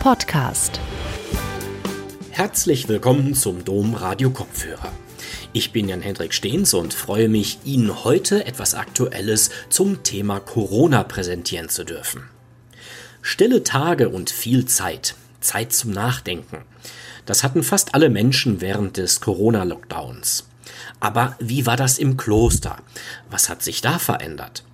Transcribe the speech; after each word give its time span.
Podcast. 0.00 0.80
Herzlich 2.30 2.88
willkommen 2.88 3.34
zum 3.34 3.66
Dom 3.66 3.94
Radio 3.94 4.30
Kopfhörer. 4.30 4.90
Ich 5.52 5.72
bin 5.72 5.90
Jan-Hendrik 5.90 6.32
Stehns 6.32 6.72
und 6.72 6.94
freue 6.94 7.28
mich, 7.28 7.58
Ihnen 7.66 8.02
heute 8.02 8.46
etwas 8.46 8.74
Aktuelles 8.74 9.50
zum 9.68 10.02
Thema 10.02 10.40
Corona 10.40 11.02
präsentieren 11.02 11.68
zu 11.68 11.84
dürfen. 11.84 12.22
Stille 13.20 13.62
Tage 13.62 14.08
und 14.08 14.30
viel 14.30 14.64
Zeit, 14.64 15.16
Zeit 15.42 15.74
zum 15.74 15.90
Nachdenken. 15.90 16.64
Das 17.26 17.44
hatten 17.44 17.62
fast 17.62 17.94
alle 17.94 18.08
Menschen 18.08 18.62
während 18.62 18.96
des 18.96 19.20
Corona-Lockdowns. 19.20 20.48
Aber 20.98 21.36
wie 21.40 21.66
war 21.66 21.76
das 21.76 21.98
im 21.98 22.16
Kloster? 22.16 22.78
Was 23.28 23.50
hat 23.50 23.62
sich 23.62 23.82
da 23.82 23.98
verändert? 23.98 24.64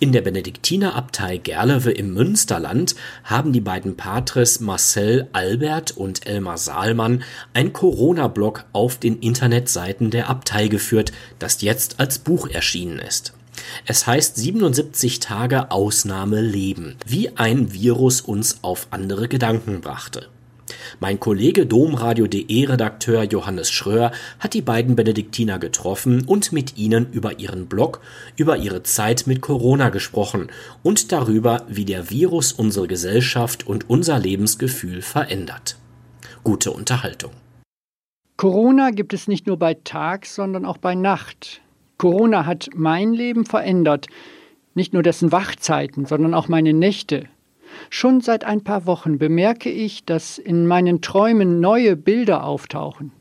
In 0.00 0.12
der 0.12 0.20
Benediktinerabtei 0.20 1.38
Gerlewe 1.38 1.90
im 1.90 2.14
Münsterland 2.14 2.94
haben 3.24 3.52
die 3.52 3.60
beiden 3.60 3.96
Patres 3.96 4.60
Marcel 4.60 5.26
Albert 5.32 5.90
und 5.90 6.24
Elmar 6.24 6.56
Saalmann 6.56 7.24
ein 7.52 7.72
Corona-Blog 7.72 8.64
auf 8.72 8.98
den 8.98 9.18
Internetseiten 9.18 10.12
der 10.12 10.30
Abtei 10.30 10.68
geführt, 10.68 11.10
das 11.40 11.62
jetzt 11.62 11.98
als 11.98 12.20
Buch 12.20 12.48
erschienen 12.48 13.00
ist. 13.00 13.32
Es 13.86 14.06
heißt 14.06 14.36
77 14.36 15.18
Tage 15.18 15.72
Ausnahme 15.72 16.42
leben, 16.42 16.94
wie 17.04 17.36
ein 17.36 17.72
Virus 17.72 18.20
uns 18.20 18.62
auf 18.62 18.86
andere 18.92 19.26
Gedanken 19.26 19.80
brachte. 19.80 20.28
Mein 21.00 21.20
Kollege 21.20 21.66
Domradio.de 21.66 22.66
Redakteur 22.66 23.24
Johannes 23.24 23.70
Schröer 23.70 24.12
hat 24.38 24.54
die 24.54 24.62
beiden 24.62 24.96
Benediktiner 24.96 25.58
getroffen 25.58 26.24
und 26.26 26.52
mit 26.52 26.76
ihnen 26.76 27.12
über 27.12 27.38
ihren 27.38 27.66
Blog, 27.66 28.00
über 28.36 28.56
ihre 28.56 28.82
Zeit 28.82 29.26
mit 29.26 29.40
Corona 29.40 29.88
gesprochen 29.88 30.48
und 30.82 31.12
darüber, 31.12 31.62
wie 31.68 31.84
der 31.84 32.10
Virus 32.10 32.52
unsere 32.52 32.88
Gesellschaft 32.88 33.66
und 33.66 33.88
unser 33.88 34.18
Lebensgefühl 34.18 35.02
verändert. 35.02 35.76
Gute 36.44 36.70
Unterhaltung. 36.70 37.32
Corona 38.36 38.90
gibt 38.90 39.14
es 39.14 39.26
nicht 39.26 39.46
nur 39.46 39.58
bei 39.58 39.74
Tag, 39.74 40.24
sondern 40.24 40.64
auch 40.64 40.78
bei 40.78 40.94
Nacht. 40.94 41.60
Corona 41.98 42.46
hat 42.46 42.70
mein 42.74 43.12
Leben 43.12 43.44
verändert, 43.44 44.06
nicht 44.74 44.92
nur 44.92 45.02
dessen 45.02 45.32
Wachzeiten, 45.32 46.06
sondern 46.06 46.34
auch 46.34 46.46
meine 46.46 46.72
Nächte, 46.72 47.28
Schon 47.90 48.20
seit 48.20 48.44
ein 48.44 48.62
paar 48.62 48.86
Wochen 48.86 49.18
bemerke 49.18 49.70
ich, 49.70 50.04
dass 50.04 50.38
in 50.38 50.66
meinen 50.66 51.00
Träumen 51.00 51.60
neue 51.60 51.96
Bilder 51.96 52.44
auftauchen. 52.44 53.12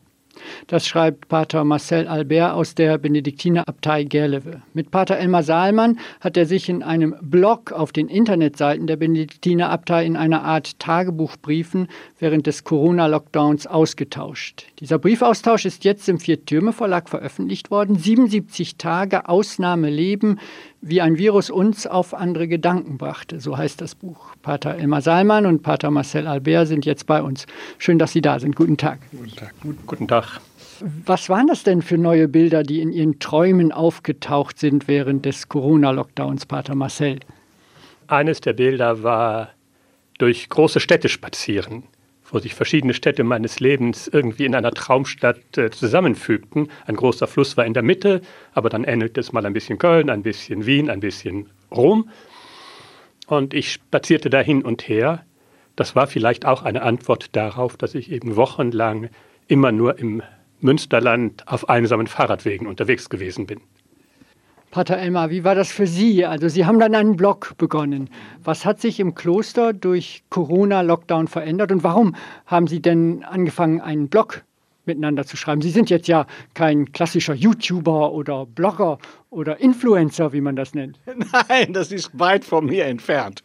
Das 0.67 0.87
schreibt 0.87 1.27
Pater 1.27 1.63
Marcel 1.63 2.07
Albert 2.07 2.53
aus 2.53 2.75
der 2.75 2.97
Benediktinerabtei 2.97 4.03
Gerlewe. 4.03 4.61
Mit 4.73 4.91
Pater 4.91 5.17
Elmar 5.17 5.43
Saalmann 5.43 5.99
hat 6.19 6.37
er 6.37 6.45
sich 6.45 6.69
in 6.69 6.83
einem 6.83 7.15
Blog 7.21 7.71
auf 7.71 7.91
den 7.91 8.07
Internetseiten 8.07 8.87
der 8.87 8.97
Benediktinerabtei 8.97 10.05
in 10.05 10.15
einer 10.15 10.43
Art 10.43 10.79
Tagebuchbriefen 10.79 11.87
während 12.19 12.47
des 12.47 12.63
Corona-Lockdowns 12.63 13.67
ausgetauscht. 13.67 14.65
Dieser 14.79 14.99
Briefaustausch 14.99 15.65
ist 15.65 15.83
jetzt 15.83 16.07
im 16.09 16.19
Vier-Türme-Verlag 16.19 17.09
veröffentlicht 17.09 17.71
worden. 17.71 17.97
77 17.97 18.77
Tage 18.77 19.27
Ausnahme 19.29 19.89
Leben, 19.89 20.39
wie 20.81 21.01
ein 21.01 21.17
Virus 21.17 21.49
uns 21.49 21.87
auf 21.87 22.13
andere 22.13 22.47
Gedanken 22.47 22.97
brachte. 22.97 23.39
So 23.39 23.57
heißt 23.57 23.81
das 23.81 23.95
Buch. 23.95 24.35
Pater 24.41 24.75
Elmar 24.75 25.01
Saalmann 25.01 25.45
und 25.45 25.63
Pater 25.63 25.91
Marcel 25.91 26.27
Albert 26.27 26.67
sind 26.67 26.85
jetzt 26.85 27.07
bei 27.07 27.21
uns. 27.21 27.45
Schön, 27.77 27.99
dass 27.99 28.11
Sie 28.11 28.21
da 28.21 28.39
sind. 28.39 28.55
Guten 28.55 28.77
Tag. 28.77 28.99
Guten 29.11 29.35
Tag. 29.35 29.53
Guten 29.85 30.07
Tag. 30.07 30.39
Was 31.05 31.29
waren 31.29 31.47
das 31.47 31.63
denn 31.63 31.81
für 31.81 31.97
neue 31.97 32.27
Bilder, 32.27 32.61
die 32.61 32.81
in 32.81 32.91
Ihren 32.91 33.19
Träumen 33.19 33.71
aufgetaucht 33.71 34.59
sind 34.59 34.87
während 34.87 35.25
des 35.25 35.49
Corona-Lockdowns, 35.49 36.45
Pater 36.45 36.75
Marcel? 36.75 37.19
Eines 38.07 38.41
der 38.41 38.53
Bilder 38.53 39.01
war 39.01 39.49
durch 40.19 40.49
große 40.49 40.79
Städte 40.79 41.09
spazieren, 41.09 41.83
wo 42.31 42.39
sich 42.39 42.53
verschiedene 42.55 42.93
Städte 42.93 43.23
meines 43.23 43.59
Lebens 43.59 44.07
irgendwie 44.07 44.45
in 44.45 44.55
einer 44.55 44.71
Traumstadt 44.71 45.57
äh, 45.57 45.69
zusammenfügten. 45.69 46.69
Ein 46.85 46.95
großer 46.95 47.27
Fluss 47.27 47.57
war 47.57 47.65
in 47.65 47.73
der 47.73 47.83
Mitte, 47.83 48.21
aber 48.53 48.69
dann 48.69 48.83
ähnelte 48.83 49.19
es 49.19 49.31
mal 49.31 49.45
ein 49.45 49.53
bisschen 49.53 49.77
Köln, 49.77 50.09
ein 50.09 50.23
bisschen 50.23 50.65
Wien, 50.65 50.89
ein 50.89 50.99
bisschen 50.99 51.49
Rom. 51.71 52.09
Und 53.27 53.53
ich 53.53 53.73
spazierte 53.73 54.29
da 54.29 54.39
hin 54.39 54.63
und 54.63 54.87
her. 54.87 55.25
Das 55.75 55.95
war 55.95 56.07
vielleicht 56.07 56.45
auch 56.45 56.63
eine 56.63 56.81
Antwort 56.81 57.35
darauf, 57.35 57.77
dass 57.77 57.95
ich 57.95 58.11
eben 58.11 58.35
wochenlang 58.35 59.09
immer 59.47 59.71
nur 59.71 59.99
im 59.99 60.23
Münsterland 60.59 61.47
auf 61.47 61.69
einsamen 61.69 62.07
Fahrradwegen 62.07 62.67
unterwegs 62.67 63.09
gewesen 63.09 63.45
bin. 63.45 63.61
Pater 64.69 64.97
Elmar, 64.97 65.29
wie 65.29 65.45
war 65.45 65.55
das 65.55 65.71
für 65.71 65.87
Sie? 65.87 66.25
Also 66.25 66.49
Sie 66.49 66.65
haben 66.65 66.77
dann 66.77 66.93
einen 66.93 67.15
Blog 67.15 67.53
begonnen. 67.57 68.09
Was 68.43 68.65
hat 68.65 68.81
sich 68.81 68.99
im 68.99 69.15
Kloster 69.15 69.71
durch 69.71 70.23
Corona-Lockdown 70.29 71.27
verändert 71.27 71.71
und 71.71 71.83
warum 71.83 72.15
haben 72.45 72.67
Sie 72.67 72.81
denn 72.81 73.23
angefangen, 73.23 73.79
einen 73.79 74.09
Blog 74.09 74.43
miteinander 74.87 75.25
zu 75.25 75.37
schreiben? 75.37 75.61
Sie 75.61 75.69
sind 75.69 75.89
jetzt 75.89 76.07
ja 76.07 76.25
kein 76.53 76.91
klassischer 76.91 77.33
YouTuber 77.33 78.11
oder 78.11 78.45
Blogger 78.45 78.97
oder 79.29 79.59
Influencer, 79.59 80.31
wie 80.31 80.41
man 80.41 80.55
das 80.55 80.73
nennt. 80.73 80.99
Nein, 81.49 81.73
das 81.73 81.91
ist 81.91 82.17
weit 82.17 82.45
von 82.45 82.65
mir 82.65 82.85
entfernt. 82.85 83.43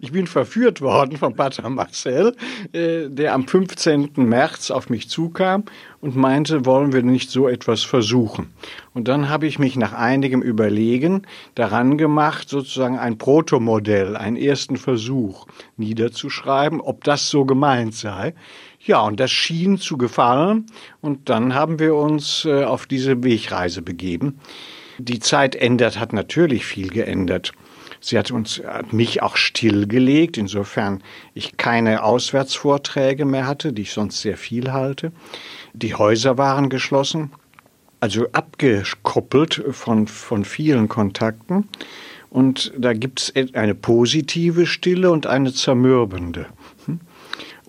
Ich 0.00 0.12
bin 0.12 0.26
verführt 0.26 0.80
worden 0.80 1.18
von 1.18 1.34
Pater 1.34 1.68
Marcel, 1.68 2.34
äh, 2.72 3.08
der 3.08 3.34
am 3.34 3.46
15. 3.46 4.12
März 4.16 4.70
auf 4.70 4.88
mich 4.88 5.08
zukam 5.08 5.64
und 6.00 6.16
meinte, 6.16 6.64
wollen 6.64 6.92
wir 6.92 7.02
nicht 7.02 7.30
so 7.30 7.46
etwas 7.46 7.82
versuchen. 7.82 8.52
Und 8.94 9.06
dann 9.06 9.28
habe 9.28 9.46
ich 9.46 9.58
mich 9.58 9.76
nach 9.76 9.92
einigem 9.92 10.42
Überlegen 10.42 11.22
daran 11.54 11.98
gemacht, 11.98 12.48
sozusagen 12.48 12.98
ein 12.98 13.18
Protomodell, 13.18 14.16
einen 14.16 14.36
ersten 14.36 14.76
Versuch 14.76 15.46
niederzuschreiben, 15.76 16.80
ob 16.80 17.04
das 17.04 17.28
so 17.28 17.44
gemeint 17.44 17.94
sei. 17.94 18.34
Ja, 18.84 19.00
und 19.02 19.20
das 19.20 19.30
schien 19.30 19.78
zu 19.78 19.96
gefallen. 19.96 20.66
Und 21.00 21.28
dann 21.28 21.54
haben 21.54 21.78
wir 21.78 21.94
uns 21.94 22.44
äh, 22.44 22.64
auf 22.64 22.86
diese 22.86 23.22
Wegreise 23.22 23.82
begeben. 23.82 24.40
Die 24.98 25.20
Zeit 25.20 25.54
ändert, 25.54 25.98
hat 25.98 26.12
natürlich 26.12 26.66
viel 26.66 26.88
geändert. 26.88 27.52
Sie 28.00 28.18
hat 28.18 28.32
uns, 28.32 28.60
hat 28.66 28.92
mich 28.92 29.22
auch 29.22 29.36
stillgelegt, 29.36 30.36
insofern 30.36 31.02
ich 31.34 31.56
keine 31.56 32.02
Auswärtsvorträge 32.02 33.24
mehr 33.24 33.46
hatte, 33.46 33.72
die 33.72 33.82
ich 33.82 33.92
sonst 33.92 34.20
sehr 34.20 34.36
viel 34.36 34.72
halte. 34.72 35.12
Die 35.72 35.94
Häuser 35.94 36.36
waren 36.36 36.68
geschlossen, 36.68 37.30
also 38.00 38.26
abgekoppelt 38.32 39.62
von, 39.70 40.08
von 40.08 40.44
vielen 40.44 40.88
Kontakten. 40.88 41.68
Und 42.28 42.72
da 42.76 42.92
gibt 42.92 43.20
es 43.20 43.54
eine 43.54 43.76
positive 43.76 44.66
Stille 44.66 45.12
und 45.12 45.28
eine 45.28 45.52
zermürbende. 45.52 46.46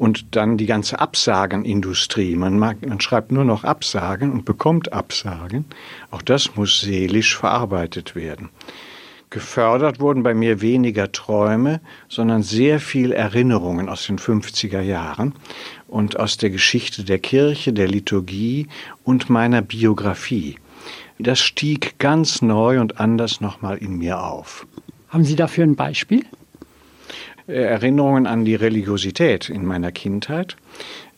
Und 0.03 0.36
dann 0.36 0.58
die 0.58 0.66
ganze 0.66 1.00
Absagenindustrie. 1.00 2.36
Man, 2.36 2.59
mag, 2.59 2.86
man 2.86 3.00
schreibt 3.00 3.31
nur 3.31 3.46
noch 3.46 3.64
Absagen 3.64 4.34
und 4.34 4.44
bekommt 4.44 4.91
Absagen. 4.91 5.64
Auch 6.12 6.22
das 6.22 6.58
muss 6.58 6.81
seelisch 6.81 7.38
verarbeitet 7.38 8.13
werden. 8.13 8.50
Gefördert 9.30 10.02
wurden 10.02 10.22
bei 10.22 10.34
mir 10.34 10.59
weniger 10.59 11.13
Träume, 11.13 11.80
sondern 12.09 12.44
sehr 12.44 12.81
viel 12.81 13.13
Erinnerungen 13.13 13.88
aus 13.88 14.06
den 14.06 14.19
50er 14.19 14.81
Jahren 14.81 15.36
und 15.88 16.19
aus 16.19 16.36
der 16.36 16.50
Geschichte 16.50 17.06
der 17.06 17.19
Kirche, 17.19 17.72
der 17.72 17.88
Liturgie 17.88 18.68
und 19.06 19.30
meiner 19.30 19.62
Biografie. 19.62 20.58
Das 21.18 21.40
stieg 21.40 21.97
ganz 21.97 22.42
neu 22.42 22.81
und 22.81 23.00
anders 23.00 23.40
nochmal 23.40 23.78
in 23.78 24.00
mir 24.00 24.22
auf. 24.22 24.68
Haben 25.08 25.24
Sie 25.24 25.38
dafür 25.38 25.63
ein 25.63 25.78
Beispiel? 25.78 26.25
Erinnerungen 27.48 28.28
an 28.28 28.46
die 28.46 28.56
Religiosität 28.56 29.50
in 29.50 29.66
meiner 29.66 29.92
Kindheit, 29.92 30.56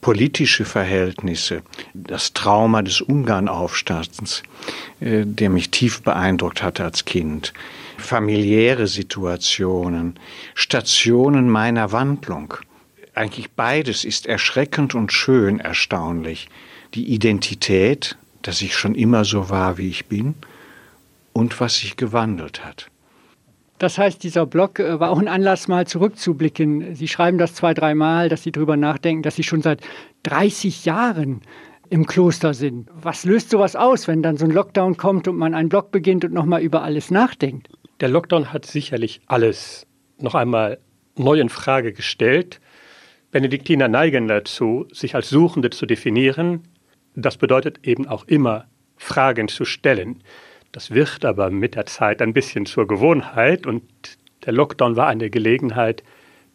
politische 0.02 0.66
Verhältnisse, 0.66 1.62
das 1.94 2.34
Trauma 2.34 2.82
des 2.82 3.02
Ungarnaufstands, 3.02 4.44
äh, 5.00 5.24
der 5.26 5.50
mich 5.50 5.72
tief 5.72 6.02
beeindruckt 6.02 6.64
hatte 6.64 6.84
als 6.84 7.06
Kind, 7.06 7.54
familiäre 7.98 8.88
Situationen, 8.88 10.20
Stationen 10.54 11.50
meiner 11.50 11.92
Wandlung. 11.92 12.56
Eigentlich 13.14 13.52
beides 13.52 14.04
ist 14.04 14.26
erschreckend 14.26 14.94
und 14.94 15.14
schön 15.14 15.60
erstaunlich. 15.60 16.50
Die 16.94 17.06
Identität, 17.06 18.18
dass 18.42 18.62
ich 18.62 18.76
schon 18.76 18.96
immer 18.96 19.26
so 19.26 19.50
war, 19.50 19.78
wie 19.78 19.90
ich 19.90 20.06
bin, 20.06 20.36
und 21.34 21.60
was 21.60 21.78
sich 21.80 21.98
gewandelt 21.98 22.64
hat. 22.64 22.90
Das 23.78 23.98
heißt, 23.98 24.24
dieser 24.24 24.46
Blog 24.46 24.80
äh, 24.80 25.00
war 25.00 25.10
auch 25.10 25.20
ein 25.20 25.28
Anlass, 25.28 25.68
mal 25.68 25.86
zurückzublicken. 25.86 26.96
Sie 26.96 27.08
schreiben 27.08 27.38
das 27.38 27.56
zwei, 27.56 27.74
dreimal, 27.74 28.30
dass 28.30 28.44
Sie 28.44 28.52
darüber 28.52 28.78
nachdenken, 28.78 29.24
dass 29.24 29.36
Sie 29.36 29.44
schon 29.44 29.62
seit 29.62 29.82
30 30.24 30.86
Jahren 30.86 31.42
im 31.90 32.06
Kloster 32.06 32.54
sind. 32.54 32.90
Was 32.94 33.26
löst 33.26 33.50
sowas 33.50 33.76
aus, 33.76 34.08
wenn 34.08 34.24
dann 34.24 34.38
so 34.38 34.46
ein 34.46 34.52
Lockdown 34.52 34.98
kommt 34.98 35.28
und 35.28 35.38
man 35.38 35.54
einen 35.54 35.70
Blog 35.70 35.92
beginnt 35.92 36.26
und 36.26 36.34
nochmal 36.34 36.62
über 36.62 36.84
alles 36.84 37.12
nachdenkt? 37.12 37.70
Der 38.00 38.10
Lockdown 38.10 38.52
hat 38.52 38.66
sicherlich 38.66 39.22
alles 39.28 39.86
noch 40.20 40.36
einmal 40.36 40.80
neu 41.18 41.40
in 41.40 41.50
Frage 41.50 41.94
gestellt. 41.94 42.60
Benediktiner 43.32 43.88
neigen 43.88 44.28
dazu, 44.28 44.88
sich 44.92 45.16
als 45.16 45.30
Suchende 45.30 45.70
zu 45.70 45.86
definieren. 45.86 46.64
Das 47.16 47.38
bedeutet 47.38 47.86
eben 47.86 48.08
auch 48.08 48.26
immer, 48.26 48.66
Fragen 48.98 49.48
zu 49.48 49.66
stellen. 49.66 50.24
Das 50.76 50.92
wird 50.92 51.24
aber 51.24 51.52
mit 51.52 51.76
der 51.76 51.86
Zeit 51.86 52.22
ein 52.22 52.34
bisschen 52.34 52.66
zur 52.66 52.86
Gewohnheit 52.86 53.66
und 53.66 53.82
der 54.46 54.52
Lockdown 54.52 54.98
war 54.98 55.08
eine 55.08 55.30
Gelegenheit, 55.30 56.04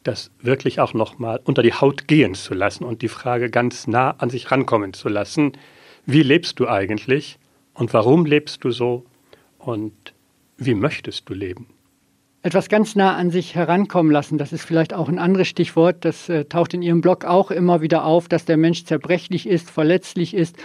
das 0.03 0.31
wirklich 0.43 0.79
auch 0.79 0.93
nochmal 0.93 1.41
unter 1.43 1.63
die 1.63 1.73
Haut 1.73 2.07
gehen 2.07 2.35
zu 2.35 2.53
lassen 2.53 2.85
und 2.85 3.01
die 3.01 3.09
Frage 3.09 3.49
ganz 3.49 3.87
nah 3.87 4.11
an 4.19 4.29
sich 4.29 4.51
rankommen 4.51 4.93
zu 4.93 5.09
lassen, 5.09 5.53
wie 6.05 6.23
lebst 6.23 6.61
du 6.61 6.69
eigentlich 6.69 7.39
und 7.73 7.95
warum 7.95 8.27
lebst 8.27 8.63
du 8.63 8.73
so 8.73 9.07
und 9.57 9.95
wie 10.59 10.75
möchtest 10.75 11.27
du 11.31 11.33
leben? 11.33 11.69
Etwas 12.43 12.69
ganz 12.69 12.97
nah 12.97 13.17
an 13.17 13.31
sich 13.31 13.55
herankommen 13.55 14.13
lassen, 14.13 14.37
das 14.37 14.53
ist 14.53 14.67
vielleicht 14.67 14.93
auch 14.93 15.09
ein 15.09 15.19
anderes 15.19 15.49
Stichwort, 15.49 16.05
das 16.05 16.29
äh, 16.29 16.45
taucht 16.45 16.75
in 16.75 16.83
Ihrem 16.83 17.01
Blog 17.01 17.25
auch 17.25 17.51
immer 17.51 17.81
wieder 17.81 18.05
auf, 18.05 18.29
dass 18.29 18.45
der 18.45 18.59
Mensch 18.59 18.85
zerbrechlich 18.85 19.49
ist, 19.49 19.71
verletzlich 19.71 20.35
ist. 20.35 20.57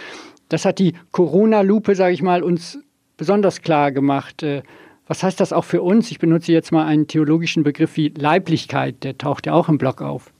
Das 0.50 0.66
hat 0.66 0.78
die 0.78 0.92
Corona-Lupe, 1.10 1.94
sage 1.94 2.12
ich 2.12 2.20
mal, 2.20 2.42
uns 2.42 2.78
besonders 3.16 3.62
klar 3.62 3.92
gemacht. 3.92 4.42
Äh, 4.42 4.62
was 5.08 5.22
heißt 5.22 5.38
das 5.40 5.52
auch 5.52 5.64
für 5.64 5.82
uns? 5.82 6.10
Ich 6.10 6.18
benutze 6.18 6.52
jetzt 6.52 6.72
mal 6.72 6.84
einen 6.84 7.06
theologischen 7.06 7.62
Begriff 7.62 7.96
wie 7.96 8.08
Leiblichkeit, 8.08 9.04
der 9.04 9.16
taucht 9.16 9.46
ja 9.46 9.52
auch 9.52 9.68
im 9.68 9.78
Blog 9.78 10.02
auf. 10.02 10.32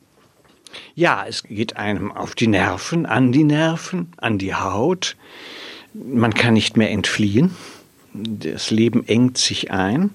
Ja, 0.94 1.24
es 1.26 1.44
geht 1.44 1.76
einem 1.76 2.10
auf 2.10 2.34
die 2.34 2.48
Nerven, 2.48 3.06
an 3.06 3.32
die 3.32 3.44
Nerven, 3.44 4.12
an 4.16 4.38
die 4.38 4.54
Haut. 4.54 5.16
Man 5.94 6.34
kann 6.34 6.54
nicht 6.54 6.76
mehr 6.76 6.90
entfliehen. 6.90 7.52
Das 8.12 8.70
Leben 8.70 9.06
engt 9.06 9.38
sich 9.38 9.70
ein 9.70 10.10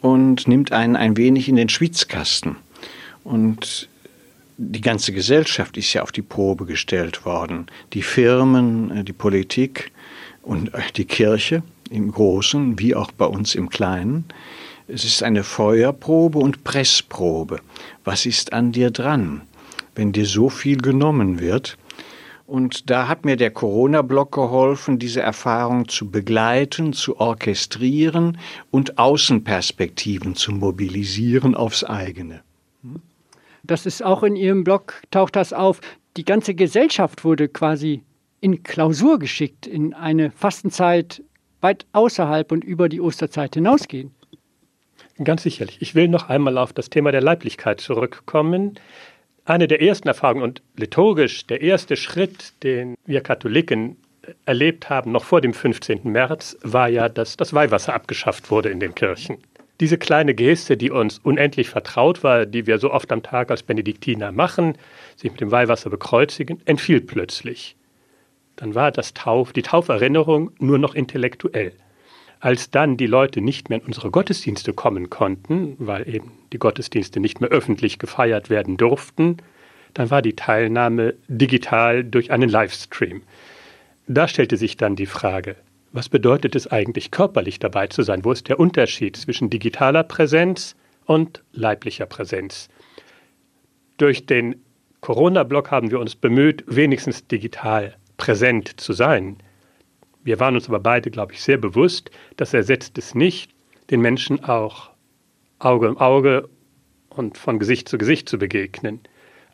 und 0.00 0.48
nimmt 0.48 0.72
einen 0.72 0.96
ein 0.96 1.16
wenig 1.16 1.48
in 1.48 1.56
den 1.56 1.68
Schwitzkasten. 1.68 2.56
Und 3.22 3.88
die 4.56 4.80
ganze 4.80 5.12
Gesellschaft 5.12 5.76
ist 5.76 5.92
ja 5.92 6.02
auf 6.02 6.12
die 6.12 6.22
Probe 6.22 6.64
gestellt 6.64 7.24
worden. 7.24 7.66
Die 7.92 8.02
Firmen, 8.02 9.04
die 9.04 9.12
Politik 9.12 9.92
und 10.42 10.70
die 10.96 11.04
Kirche 11.04 11.62
im 11.94 12.10
Großen 12.10 12.78
wie 12.78 12.94
auch 12.94 13.12
bei 13.12 13.26
uns 13.26 13.54
im 13.54 13.70
Kleinen. 13.70 14.24
Es 14.88 15.04
ist 15.04 15.22
eine 15.22 15.44
Feuerprobe 15.44 16.38
und 16.38 16.64
Pressprobe. 16.64 17.60
Was 18.04 18.26
ist 18.26 18.52
an 18.52 18.72
dir 18.72 18.90
dran, 18.90 19.42
wenn 19.94 20.12
dir 20.12 20.26
so 20.26 20.50
viel 20.50 20.78
genommen 20.78 21.40
wird? 21.40 21.78
Und 22.46 22.90
da 22.90 23.08
hat 23.08 23.24
mir 23.24 23.36
der 23.36 23.50
Corona-Block 23.50 24.32
geholfen, 24.32 24.98
diese 24.98 25.22
Erfahrung 25.22 25.88
zu 25.88 26.10
begleiten, 26.10 26.92
zu 26.92 27.18
orchestrieren 27.18 28.36
und 28.70 28.98
Außenperspektiven 28.98 30.34
zu 30.34 30.52
mobilisieren 30.52 31.54
aufs 31.54 31.84
eigene. 31.84 32.42
Das 33.62 33.86
ist 33.86 34.04
auch 34.04 34.22
in 34.22 34.36
Ihrem 34.36 34.62
Blog, 34.62 35.00
taucht 35.10 35.36
das 35.36 35.54
auf. 35.54 35.80
Die 36.18 36.24
ganze 36.26 36.54
Gesellschaft 36.54 37.24
wurde 37.24 37.48
quasi 37.48 38.02
in 38.40 38.62
Klausur 38.62 39.18
geschickt, 39.18 39.66
in 39.66 39.94
eine 39.94 40.30
Fastenzeit 40.30 41.22
weit 41.64 41.86
außerhalb 41.92 42.52
und 42.52 42.62
über 42.62 42.88
die 42.88 43.00
Osterzeit 43.00 43.54
hinausgehen. 43.54 44.14
Ganz 45.22 45.42
sicherlich. 45.42 45.78
Ich 45.80 45.94
will 45.94 46.08
noch 46.08 46.28
einmal 46.28 46.58
auf 46.58 46.72
das 46.72 46.90
Thema 46.90 47.10
der 47.10 47.22
Leiblichkeit 47.22 47.80
zurückkommen. 47.80 48.78
Eine 49.44 49.66
der 49.66 49.82
ersten 49.82 50.08
Erfahrungen 50.08 50.42
und 50.42 50.62
liturgisch 50.76 51.46
der 51.46 51.60
erste 51.60 51.96
Schritt, 51.96 52.52
den 52.62 52.94
wir 53.06 53.20
Katholiken 53.20 53.96
erlebt 54.46 54.90
haben, 54.90 55.12
noch 55.12 55.24
vor 55.24 55.40
dem 55.40 55.54
15. 55.54 56.00
März, 56.04 56.56
war 56.62 56.88
ja, 56.88 57.08
dass 57.08 57.36
das 57.36 57.52
Weihwasser 57.52 57.94
abgeschafft 57.94 58.50
wurde 58.50 58.70
in 58.70 58.80
den 58.80 58.94
Kirchen. 58.94 59.38
Diese 59.80 59.98
kleine 59.98 60.34
Geste, 60.34 60.76
die 60.76 60.90
uns 60.90 61.18
unendlich 61.18 61.68
vertraut 61.68 62.22
war, 62.22 62.46
die 62.46 62.66
wir 62.66 62.78
so 62.78 62.92
oft 62.92 63.10
am 63.12 63.22
Tag 63.22 63.50
als 63.50 63.62
Benediktiner 63.62 64.32
machen, 64.32 64.76
sich 65.16 65.30
mit 65.30 65.40
dem 65.40 65.50
Weihwasser 65.50 65.90
bekreuzigen, 65.90 66.60
entfiel 66.64 67.00
plötzlich 67.00 67.76
dann 68.56 68.74
war 68.74 68.90
das 68.90 69.14
Tauf, 69.14 69.52
die 69.52 69.62
Tauferinnerung 69.62 70.52
nur 70.58 70.78
noch 70.78 70.94
intellektuell. 70.94 71.72
Als 72.40 72.70
dann 72.70 72.96
die 72.96 73.06
Leute 73.06 73.40
nicht 73.40 73.70
mehr 73.70 73.80
in 73.80 73.86
unsere 73.86 74.10
Gottesdienste 74.10 74.74
kommen 74.74 75.10
konnten, 75.10 75.76
weil 75.78 76.08
eben 76.08 76.32
die 76.52 76.58
Gottesdienste 76.58 77.20
nicht 77.20 77.40
mehr 77.40 77.50
öffentlich 77.50 77.98
gefeiert 77.98 78.50
werden 78.50 78.76
durften, 78.76 79.38
dann 79.94 80.10
war 80.10 80.22
die 80.22 80.36
Teilnahme 80.36 81.14
digital 81.28 82.04
durch 82.04 82.30
einen 82.30 82.48
Livestream. 82.48 83.22
Da 84.06 84.28
stellte 84.28 84.56
sich 84.56 84.76
dann 84.76 84.96
die 84.96 85.06
Frage, 85.06 85.56
was 85.92 86.08
bedeutet 86.08 86.56
es 86.56 86.66
eigentlich 86.66 87.10
körperlich 87.12 87.60
dabei 87.60 87.86
zu 87.86 88.02
sein? 88.02 88.24
Wo 88.24 88.32
ist 88.32 88.48
der 88.48 88.58
Unterschied 88.58 89.16
zwischen 89.16 89.48
digitaler 89.48 90.02
Präsenz 90.02 90.74
und 91.06 91.42
leiblicher 91.52 92.06
Präsenz? 92.06 92.68
Durch 93.96 94.26
den 94.26 94.56
Corona-Block 95.00 95.70
haben 95.70 95.90
wir 95.92 96.00
uns 96.00 96.16
bemüht, 96.16 96.64
wenigstens 96.66 97.26
digital 97.28 97.94
präsent 98.16 98.80
zu 98.80 98.92
sein. 98.92 99.36
Wir 100.22 100.40
waren 100.40 100.54
uns 100.54 100.68
aber 100.68 100.80
beide, 100.80 101.10
glaube 101.10 101.34
ich, 101.34 101.42
sehr 101.42 101.58
bewusst, 101.58 102.10
das 102.36 102.54
ersetzt 102.54 102.96
es 102.98 103.14
nicht, 103.14 103.50
den 103.90 104.00
Menschen 104.00 104.42
auch 104.42 104.90
Auge 105.58 105.90
um 105.90 105.98
Auge 105.98 106.48
und 107.10 107.38
von 107.38 107.58
Gesicht 107.58 107.88
zu 107.88 107.98
Gesicht 107.98 108.28
zu 108.28 108.38
begegnen. 108.38 109.00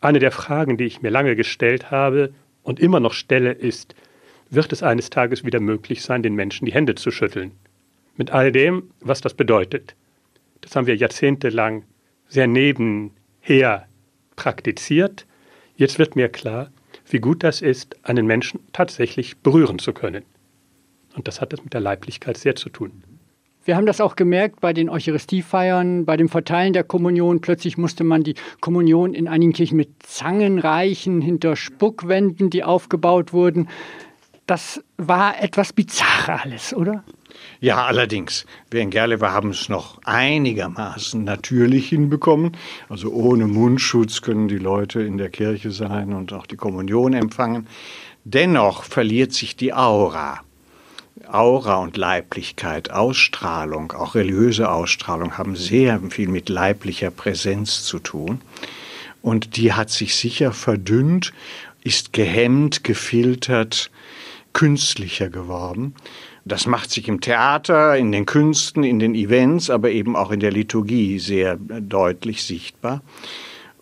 Eine 0.00 0.18
der 0.18 0.32
Fragen, 0.32 0.76
die 0.76 0.84
ich 0.84 1.02
mir 1.02 1.10
lange 1.10 1.36
gestellt 1.36 1.90
habe 1.90 2.32
und 2.62 2.80
immer 2.80 3.00
noch 3.00 3.12
stelle, 3.12 3.52
ist, 3.52 3.94
wird 4.48 4.72
es 4.72 4.82
eines 4.82 5.10
Tages 5.10 5.44
wieder 5.44 5.60
möglich 5.60 6.02
sein, 6.02 6.22
den 6.22 6.34
Menschen 6.34 6.66
die 6.66 6.72
Hände 6.72 6.94
zu 6.94 7.10
schütteln? 7.10 7.52
Mit 8.16 8.30
all 8.30 8.50
dem, 8.50 8.90
was 9.00 9.20
das 9.20 9.34
bedeutet. 9.34 9.94
Das 10.60 10.74
haben 10.74 10.86
wir 10.86 10.96
jahrzehntelang 10.96 11.84
sehr 12.28 12.46
nebenher 12.46 13.86
praktiziert. 14.36 15.26
Jetzt 15.76 15.98
wird 15.98 16.16
mir 16.16 16.28
klar, 16.28 16.70
wie 17.12 17.20
gut 17.20 17.42
das 17.42 17.62
ist, 17.62 17.96
einen 18.02 18.26
Menschen 18.26 18.60
tatsächlich 18.72 19.38
berühren 19.38 19.78
zu 19.78 19.92
können. 19.92 20.24
Und 21.16 21.28
das 21.28 21.40
hat 21.40 21.52
es 21.52 21.62
mit 21.62 21.72
der 21.72 21.80
Leiblichkeit 21.80 22.36
sehr 22.36 22.56
zu 22.56 22.68
tun. 22.68 23.02
Wir 23.64 23.76
haben 23.76 23.86
das 23.86 24.00
auch 24.00 24.16
gemerkt 24.16 24.60
bei 24.60 24.72
den 24.72 24.88
Eucharistiefeiern, 24.88 26.06
bei 26.06 26.16
dem 26.16 26.28
Verteilen 26.28 26.72
der 26.72 26.82
Kommunion. 26.82 27.40
Plötzlich 27.40 27.76
musste 27.76 28.04
man 28.04 28.22
die 28.22 28.34
Kommunion 28.60 29.12
in 29.12 29.28
einigen 29.28 29.52
Kirchen 29.52 29.76
mit 29.76 30.02
Zangen 30.02 30.58
reichen, 30.58 31.20
hinter 31.20 31.56
Spuckwänden, 31.56 32.48
die 32.48 32.64
aufgebaut 32.64 33.32
wurden. 33.32 33.68
Das 34.46 34.82
war 34.96 35.40
etwas 35.42 35.72
bizarr 35.72 36.40
alles, 36.42 36.74
oder? 36.74 37.04
Ja, 37.60 37.84
allerdings. 37.84 38.46
Wir 38.70 38.80
in 38.80 38.90
Gerlewe 38.90 39.32
haben 39.32 39.50
es 39.50 39.68
noch 39.68 39.98
einigermaßen 40.04 41.24
natürlich 41.24 41.88
hinbekommen. 41.88 42.56
Also 42.88 43.10
ohne 43.10 43.46
Mundschutz 43.46 44.22
können 44.22 44.48
die 44.48 44.58
Leute 44.58 45.02
in 45.02 45.18
der 45.18 45.30
Kirche 45.30 45.70
sein 45.70 46.12
und 46.12 46.32
auch 46.32 46.46
die 46.46 46.56
Kommunion 46.56 47.12
empfangen. 47.12 47.66
Dennoch 48.24 48.84
verliert 48.84 49.32
sich 49.32 49.56
die 49.56 49.72
Aura. 49.72 50.40
Aura 51.28 51.76
und 51.76 51.96
Leiblichkeit, 51.96 52.90
Ausstrahlung, 52.90 53.92
auch 53.92 54.14
religiöse 54.14 54.70
Ausstrahlung 54.70 55.36
haben 55.38 55.54
sehr 55.54 56.00
viel 56.10 56.28
mit 56.28 56.48
leiblicher 56.48 57.10
Präsenz 57.10 57.84
zu 57.84 57.98
tun. 57.98 58.40
Und 59.22 59.56
die 59.56 59.74
hat 59.74 59.90
sich 59.90 60.16
sicher 60.16 60.52
verdünnt, 60.52 61.32
ist 61.82 62.12
gehemmt, 62.12 62.84
gefiltert, 62.84 63.90
künstlicher 64.52 65.28
geworden. 65.28 65.94
Das 66.50 66.66
macht 66.66 66.90
sich 66.90 67.06
im 67.06 67.20
Theater, 67.20 67.96
in 67.96 68.10
den 68.10 68.26
Künsten, 68.26 68.82
in 68.82 68.98
den 68.98 69.14
Events, 69.14 69.70
aber 69.70 69.92
eben 69.92 70.16
auch 70.16 70.32
in 70.32 70.40
der 70.40 70.50
Liturgie 70.50 71.20
sehr 71.20 71.56
deutlich 71.56 72.42
sichtbar. 72.42 73.02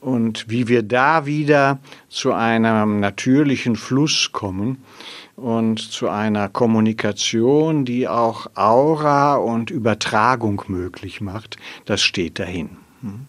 Und 0.01 0.51
wie 0.51 0.69
wir 0.69 0.83
da 0.83 1.25
wieder 1.25 1.79
zu 2.11 2.35
einem 2.35 3.01
natürlichen 3.01 3.75
Fluss 3.75 4.33
kommen 4.33 4.85
und 5.35 5.81
zu 5.81 6.11
einer 6.11 6.51
Kommunikation, 6.51 7.87
die 7.87 8.07
auch 8.07 8.49
Aura 8.55 9.37
und 9.37 9.71
Übertragung 9.71 10.63
möglich 10.69 11.23
macht, 11.23 11.57
das 11.87 12.03
steht 12.03 12.39
dahin. 12.39 12.69
Hm? 13.01 13.21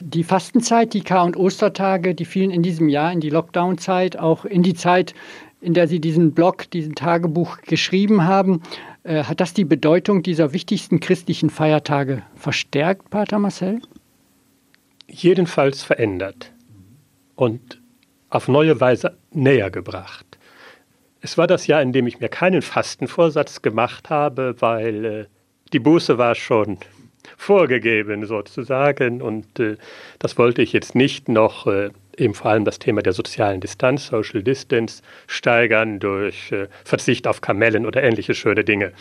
Die 0.00 0.24
Fastenzeit, 0.24 0.94
die 0.94 1.02
Kar- 1.02 1.26
und 1.26 1.36
Ostertage, 1.36 2.16
die 2.16 2.24
fielen 2.24 2.50
in 2.50 2.62
diesem 2.64 2.88
Jahr 2.88 3.12
in 3.12 3.20
die 3.20 3.30
Lockdown-Zeit, 3.30 4.18
auch 4.18 4.44
in 4.44 4.64
die 4.64 4.74
Zeit, 4.74 5.14
in 5.60 5.74
der 5.74 5.88
Sie 5.88 6.00
diesen 6.00 6.32
Blog, 6.32 6.70
diesen 6.70 6.94
Tagebuch 6.94 7.58
geschrieben 7.62 8.24
haben. 8.24 8.62
Äh, 9.02 9.24
hat 9.24 9.40
das 9.40 9.54
die 9.54 9.64
Bedeutung 9.64 10.22
dieser 10.22 10.52
wichtigsten 10.52 11.00
christlichen 11.00 11.50
Feiertage 11.50 12.22
verstärkt, 12.34 13.10
Pater 13.10 13.38
Marcel? 13.38 13.80
Jedenfalls 15.08 15.82
verändert 15.82 16.52
und 17.34 17.80
auf 18.28 18.48
neue 18.48 18.80
Weise 18.80 19.16
näher 19.32 19.70
gebracht. 19.70 20.38
Es 21.20 21.36
war 21.36 21.46
das 21.46 21.66
Jahr, 21.66 21.82
in 21.82 21.92
dem 21.92 22.06
ich 22.06 22.20
mir 22.20 22.28
keinen 22.28 22.62
Fastenvorsatz 22.62 23.60
gemacht 23.60 24.08
habe, 24.08 24.54
weil 24.60 25.04
äh, 25.04 25.26
die 25.72 25.78
Buße 25.78 26.16
war 26.16 26.34
schon 26.34 26.78
vorgegeben 27.36 28.26
sozusagen 28.26 29.20
und 29.20 29.58
äh, 29.58 29.76
das 30.18 30.38
wollte 30.38 30.62
ich 30.62 30.72
jetzt 30.72 30.94
nicht 30.94 31.28
noch 31.28 31.66
äh, 31.66 31.90
eben 32.20 32.34
vor 32.34 32.50
allem 32.50 32.64
das 32.64 32.78
Thema 32.78 33.02
der 33.02 33.12
sozialen 33.12 33.60
Distanz, 33.60 34.06
Social 34.06 34.42
Distance, 34.42 35.02
steigern 35.26 35.98
durch 35.98 36.52
äh, 36.52 36.68
Verzicht 36.84 37.26
auf 37.26 37.40
Kamellen 37.40 37.86
oder 37.86 38.02
ähnliche 38.02 38.34
schöne 38.34 38.64
Dinge. 38.64 38.92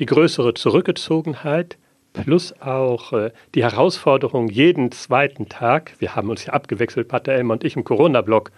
Die 0.00 0.06
größere 0.06 0.54
Zurückgezogenheit 0.54 1.76
plus 2.12 2.54
auch 2.60 3.12
äh, 3.12 3.30
die 3.54 3.62
Herausforderung, 3.62 4.48
jeden 4.48 4.92
zweiten 4.92 5.48
Tag, 5.48 5.94
wir 5.98 6.14
haben 6.14 6.30
uns 6.30 6.46
ja 6.46 6.52
abgewechselt, 6.52 7.08
Pater 7.08 7.32
Elmer 7.32 7.54
und 7.54 7.64
ich 7.64 7.76
im 7.76 7.84
Corona-Blog, 7.84 8.50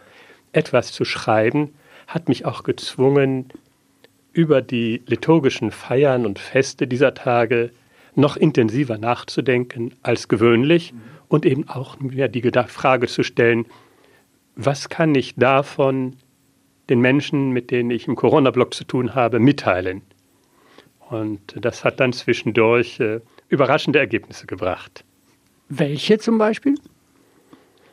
etwas 0.52 0.92
zu 0.92 1.04
schreiben, 1.04 1.74
hat 2.06 2.28
mich 2.28 2.44
auch 2.44 2.62
gezwungen, 2.62 3.48
über 4.32 4.62
die 4.62 5.02
liturgischen 5.06 5.70
Feiern 5.70 6.26
und 6.26 6.38
Feste 6.38 6.86
dieser 6.86 7.14
Tage 7.14 7.70
noch 8.16 8.36
intensiver 8.36 8.98
nachzudenken 8.98 9.94
als 10.02 10.28
gewöhnlich 10.28 10.92
und 11.28 11.46
eben 11.46 11.68
auch 11.68 11.98
mir 12.00 12.28
die 12.28 12.42
Frage 12.68 13.06
zu 13.06 13.22
stellen, 13.22 13.66
was 14.56 14.88
kann 14.88 15.14
ich 15.14 15.34
davon 15.34 16.16
den 16.88 17.00
Menschen, 17.00 17.50
mit 17.50 17.70
denen 17.70 17.90
ich 17.90 18.06
im 18.06 18.16
Corona-Block 18.16 18.74
zu 18.74 18.84
tun 18.84 19.14
habe, 19.14 19.38
mitteilen? 19.38 20.02
Und 21.10 21.40
das 21.56 21.84
hat 21.84 22.00
dann 22.00 22.12
zwischendurch 22.12 23.00
äh, 23.00 23.20
überraschende 23.48 23.98
Ergebnisse 23.98 24.46
gebracht. 24.46 25.04
Welche 25.68 26.18
zum 26.18 26.38
Beispiel? 26.38 26.76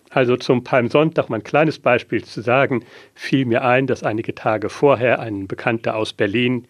Also 0.09 0.35
zum 0.35 0.63
Palmsonntag 0.63 1.29
mal 1.29 1.37
ein 1.37 1.43
kleines 1.43 1.79
Beispiel 1.79 2.23
zu 2.23 2.41
sagen, 2.41 2.83
fiel 3.15 3.45
mir 3.45 3.63
ein, 3.63 3.87
dass 3.87 4.03
einige 4.03 4.35
Tage 4.35 4.69
vorher 4.69 5.19
ein 5.19 5.47
Bekannter 5.47 5.95
aus 5.95 6.11
Berlin, 6.11 6.67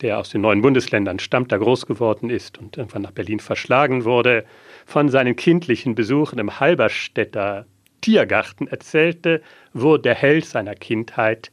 der 0.00 0.18
aus 0.18 0.30
den 0.30 0.40
neuen 0.40 0.62
Bundesländern 0.62 1.18
stammt, 1.18 1.52
da 1.52 1.58
groß 1.58 1.84
geworden 1.84 2.30
ist 2.30 2.56
und 2.58 2.78
irgendwann 2.78 3.02
nach 3.02 3.10
Berlin 3.10 3.38
verschlagen 3.38 4.04
wurde, 4.04 4.46
von 4.90 5.08
seinen 5.08 5.36
kindlichen 5.36 5.94
Besuchen 5.94 6.40
im 6.40 6.58
Halberstädter 6.58 7.64
Tiergarten 8.00 8.66
erzählte, 8.66 9.40
wo 9.72 9.96
der 9.96 10.16
Held 10.16 10.44
seiner 10.44 10.74
Kindheit 10.74 11.52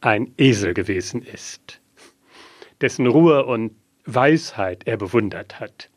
ein 0.00 0.32
Esel 0.38 0.72
gewesen 0.72 1.20
ist, 1.20 1.82
dessen 2.80 3.06
Ruhe 3.06 3.44
und 3.44 3.72
Weisheit 4.06 4.86
er 4.86 4.96
bewundert 4.96 5.60
hat. 5.60 5.90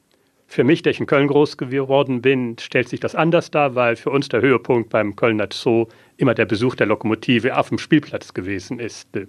Für 0.47 0.65
mich, 0.65 0.81
der 0.81 0.91
ich 0.91 0.99
in 0.99 1.05
Köln 1.05 1.29
groß 1.29 1.55
geworden 1.55 2.21
bin, 2.21 2.57
stellt 2.59 2.89
sich 2.89 2.99
das 2.99 3.15
anders 3.15 3.51
dar, 3.51 3.73
weil 3.75 3.95
für 3.95 4.09
uns 4.09 4.27
der 4.27 4.41
Höhepunkt 4.41 4.89
beim 4.89 5.15
Kölner 5.15 5.47
Zoo 5.49 5.87
immer 6.17 6.33
der 6.33 6.45
Besuch 6.45 6.75
der 6.75 6.87
Lokomotive 6.87 7.57
auf 7.57 7.69
dem 7.69 7.77
Spielplatz 7.77 8.33
gewesen 8.33 8.79
ist. 8.79 9.15
Äh, 9.15 9.27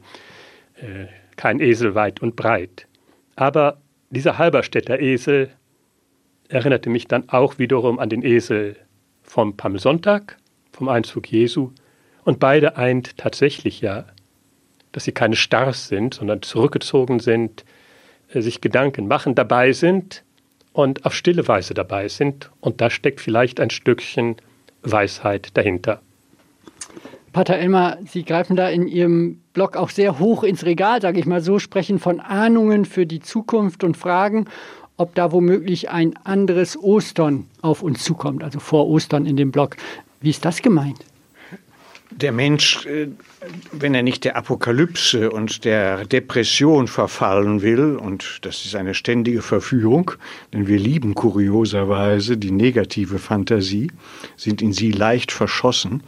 kein 1.36 1.60
Esel 1.60 1.94
weit 1.94 2.22
und 2.22 2.34
breit. 2.34 2.88
Aber 3.36 3.80
dieser 4.10 4.36
Halberstädter 4.38 4.98
Esel 4.98 5.52
erinnerte 6.52 6.90
mich 6.90 7.08
dann 7.08 7.28
auch 7.28 7.58
wiederum 7.58 7.98
an 7.98 8.10
den 8.10 8.22
Esel 8.22 8.76
vom 9.22 9.56
Palmsonntag, 9.56 10.36
vom 10.72 10.88
Einzug 10.88 11.30
Jesu. 11.30 11.70
Und 12.24 12.38
beide 12.38 12.76
eint 12.76 13.16
tatsächlich 13.16 13.80
ja, 13.80 14.04
dass 14.92 15.04
sie 15.04 15.12
keine 15.12 15.36
Stars 15.36 15.88
sind, 15.88 16.14
sondern 16.14 16.42
zurückgezogen 16.42 17.20
sind, 17.20 17.64
äh, 18.32 18.42
sich 18.42 18.60
Gedanken 18.60 19.08
machen, 19.08 19.34
dabei 19.34 19.72
sind, 19.72 20.22
und 20.74 21.04
auf 21.04 21.14
stille 21.14 21.46
Weise 21.48 21.74
dabei 21.74 22.08
sind. 22.08 22.50
Und 22.60 22.80
da 22.80 22.88
steckt 22.88 23.20
vielleicht 23.20 23.60
ein 23.60 23.68
Stückchen 23.70 24.36
Weisheit 24.82 25.50
dahinter. 25.54 26.00
Pater 27.32 27.56
Elmar, 27.56 27.98
Sie 28.06 28.24
greifen 28.24 28.56
da 28.56 28.68
in 28.68 28.86
Ihrem 28.86 29.40
Blog 29.54 29.76
auch 29.76 29.88
sehr 29.88 30.18
hoch 30.18 30.44
ins 30.44 30.64
Regal, 30.66 31.00
sage 31.00 31.18
ich 31.18 31.26
mal 31.26 31.40
so, 31.40 31.58
sprechen 31.58 31.98
von 31.98 32.20
Ahnungen 32.20 32.84
für 32.84 33.06
die 33.06 33.20
Zukunft 33.20 33.84
und 33.84 33.96
fragen, 33.96 34.46
ob 35.02 35.14
da 35.14 35.32
womöglich 35.32 35.90
ein 35.90 36.16
anderes 36.24 36.78
Ostern 36.78 37.46
auf 37.60 37.82
uns 37.82 38.02
zukommt, 38.02 38.42
also 38.42 38.60
vor 38.60 38.88
Ostern 38.88 39.26
in 39.26 39.36
dem 39.36 39.52
Blog. 39.52 39.76
Wie 40.20 40.30
ist 40.30 40.44
das 40.44 40.62
gemeint? 40.62 40.98
der 42.16 42.32
Mensch, 42.32 42.86
äh, 42.86 43.08
wenn 43.72 43.94
er 43.94 44.02
nicht 44.02 44.24
der 44.24 44.36
Apokalypse 44.36 45.30
und 45.30 45.64
der 45.64 46.04
Depression 46.04 46.86
verfallen 46.86 47.62
will, 47.62 47.96
und 47.96 48.40
das 48.42 48.64
ist 48.64 48.74
eine 48.74 48.94
ständige 48.94 49.42
Verführung, 49.42 50.12
denn 50.52 50.66
wir 50.66 50.78
lieben 50.78 51.14
kurioserweise 51.14 52.36
die 52.36 52.50
negative 52.50 53.18
Fantasie, 53.18 53.90
sind 54.36 54.62
in 54.62 54.72
sie 54.72 54.92
leicht 54.92 55.32
verschossen, 55.32 56.02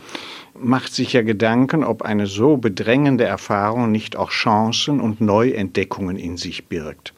macht 0.58 0.94
sich 0.94 1.14
ja 1.14 1.22
Gedanken, 1.22 1.84
ob 1.84 2.02
eine 2.02 2.26
so 2.26 2.56
bedrängende 2.56 3.24
Erfahrung 3.24 3.90
nicht 3.90 4.16
auch 4.16 4.30
Chancen 4.30 5.00
und 5.00 5.20
Neuentdeckungen 5.20 6.16
in 6.16 6.36
sich 6.36 6.66
birgt. 6.66 7.13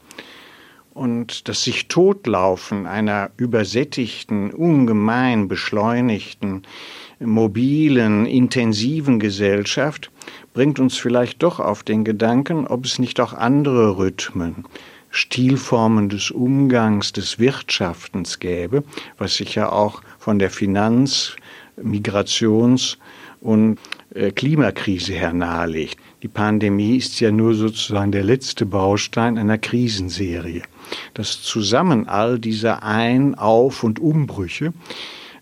Und 0.96 1.46
das 1.46 1.62
sich 1.62 1.88
Totlaufen 1.88 2.86
einer 2.86 3.30
übersättigten, 3.36 4.50
ungemein 4.50 5.46
beschleunigten, 5.46 6.62
mobilen, 7.20 8.24
intensiven 8.24 9.20
Gesellschaft 9.20 10.10
bringt 10.54 10.78
uns 10.78 10.96
vielleicht 10.96 11.42
doch 11.42 11.60
auf 11.60 11.82
den 11.82 12.02
Gedanken, 12.02 12.66
ob 12.66 12.86
es 12.86 12.98
nicht 12.98 13.20
auch 13.20 13.34
andere 13.34 13.98
Rhythmen, 13.98 14.64
Stilformen 15.10 16.08
des 16.08 16.30
Umgangs, 16.30 17.12
des 17.12 17.38
Wirtschaftens 17.38 18.38
gäbe, 18.38 18.82
was 19.18 19.36
sich 19.36 19.54
ja 19.54 19.70
auch 19.70 20.00
von 20.18 20.38
der 20.38 20.50
Finanz-, 20.50 21.36
Migrations- 21.76 22.96
und 23.42 23.78
äh, 24.14 24.30
Klimakrise 24.30 25.12
her 25.12 25.34
nahelegt. 25.34 25.98
Die 26.26 26.32
Pandemie 26.32 26.96
ist 26.96 27.20
ja 27.20 27.30
nur 27.30 27.54
sozusagen 27.54 28.10
der 28.10 28.24
letzte 28.24 28.66
Baustein 28.66 29.38
einer 29.38 29.58
Krisenserie. 29.58 30.62
Das 31.14 31.40
Zusammen 31.40 32.08
all 32.08 32.40
dieser 32.40 32.82
Ein-, 32.82 33.36
Auf- 33.36 33.84
und 33.84 34.00
Umbrüche 34.00 34.72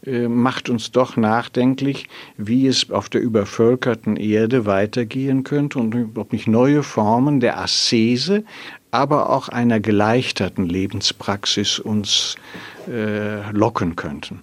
äh, 0.05 0.29
macht 0.29 0.69
uns 0.69 0.93
doch 0.93 1.17
nachdenklich, 1.17 2.07
wie 2.37 2.67
es 2.67 2.91
auf 2.91 3.09
der 3.09 3.23
übervölkerten 3.23 4.17
Erde 4.17 4.67
weitergehen 4.67 5.43
könnte 5.43 5.79
und 5.79 6.19
ob 6.19 6.35
nicht 6.35 6.49
neue 6.49 6.83
Formen 6.83 7.41
der 7.41 7.59
Askese, 7.59 8.45
aber 8.91 9.31
auch 9.31 9.49
einer 9.49 9.81
geleichterten 9.81 10.67
Lebenspraxis 10.67 11.79
uns 11.79 12.37
äh, 12.87 13.51
locken 13.53 13.97
könnten. 13.97 14.41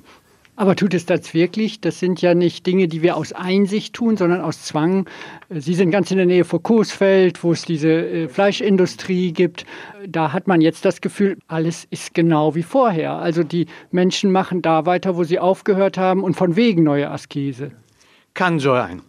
Aber 0.55 0.75
tut 0.75 0.93
es 0.93 1.05
das 1.05 1.33
wirklich? 1.33 1.81
Das 1.81 1.99
sind 1.99 2.21
ja 2.21 2.35
nicht 2.35 2.65
Dinge, 2.67 2.87
die 2.87 3.01
wir 3.01 3.15
aus 3.15 3.33
Einsicht 3.33 3.93
tun, 3.93 4.17
sondern 4.17 4.41
aus 4.41 4.63
Zwang. 4.63 5.07
Sie 5.49 5.73
sind 5.73 5.91
ganz 5.91 6.11
in 6.11 6.17
der 6.17 6.25
Nähe 6.25 6.43
von 6.43 6.61
Coesfeld, 6.61 7.43
wo 7.43 7.51
es 7.53 7.63
diese 7.63 7.89
äh, 7.89 8.27
Fleischindustrie 8.27 9.31
gibt. 9.31 9.65
Da 10.05 10.33
hat 10.33 10.47
man 10.47 10.61
jetzt 10.61 10.83
das 10.85 11.01
Gefühl, 11.01 11.37
alles 11.47 11.87
ist 11.89 12.13
genau 12.13 12.53
wie 12.53 12.63
vorher. 12.63 13.13
Also 13.13 13.43
die 13.43 13.67
Menschen 13.91 14.31
machen 14.31 14.61
da 14.61 14.85
weiter, 14.85 15.15
wo 15.15 15.23
sie 15.23 15.39
aufgehört 15.39 15.97
haben 15.97 16.23
und 16.23 16.35
von 16.35 16.55
wegen 16.55 16.83
neue 16.83 17.09
Askese. 17.09 17.71
Kann 18.33 18.59
so 18.59 18.73
sein. 18.73 19.01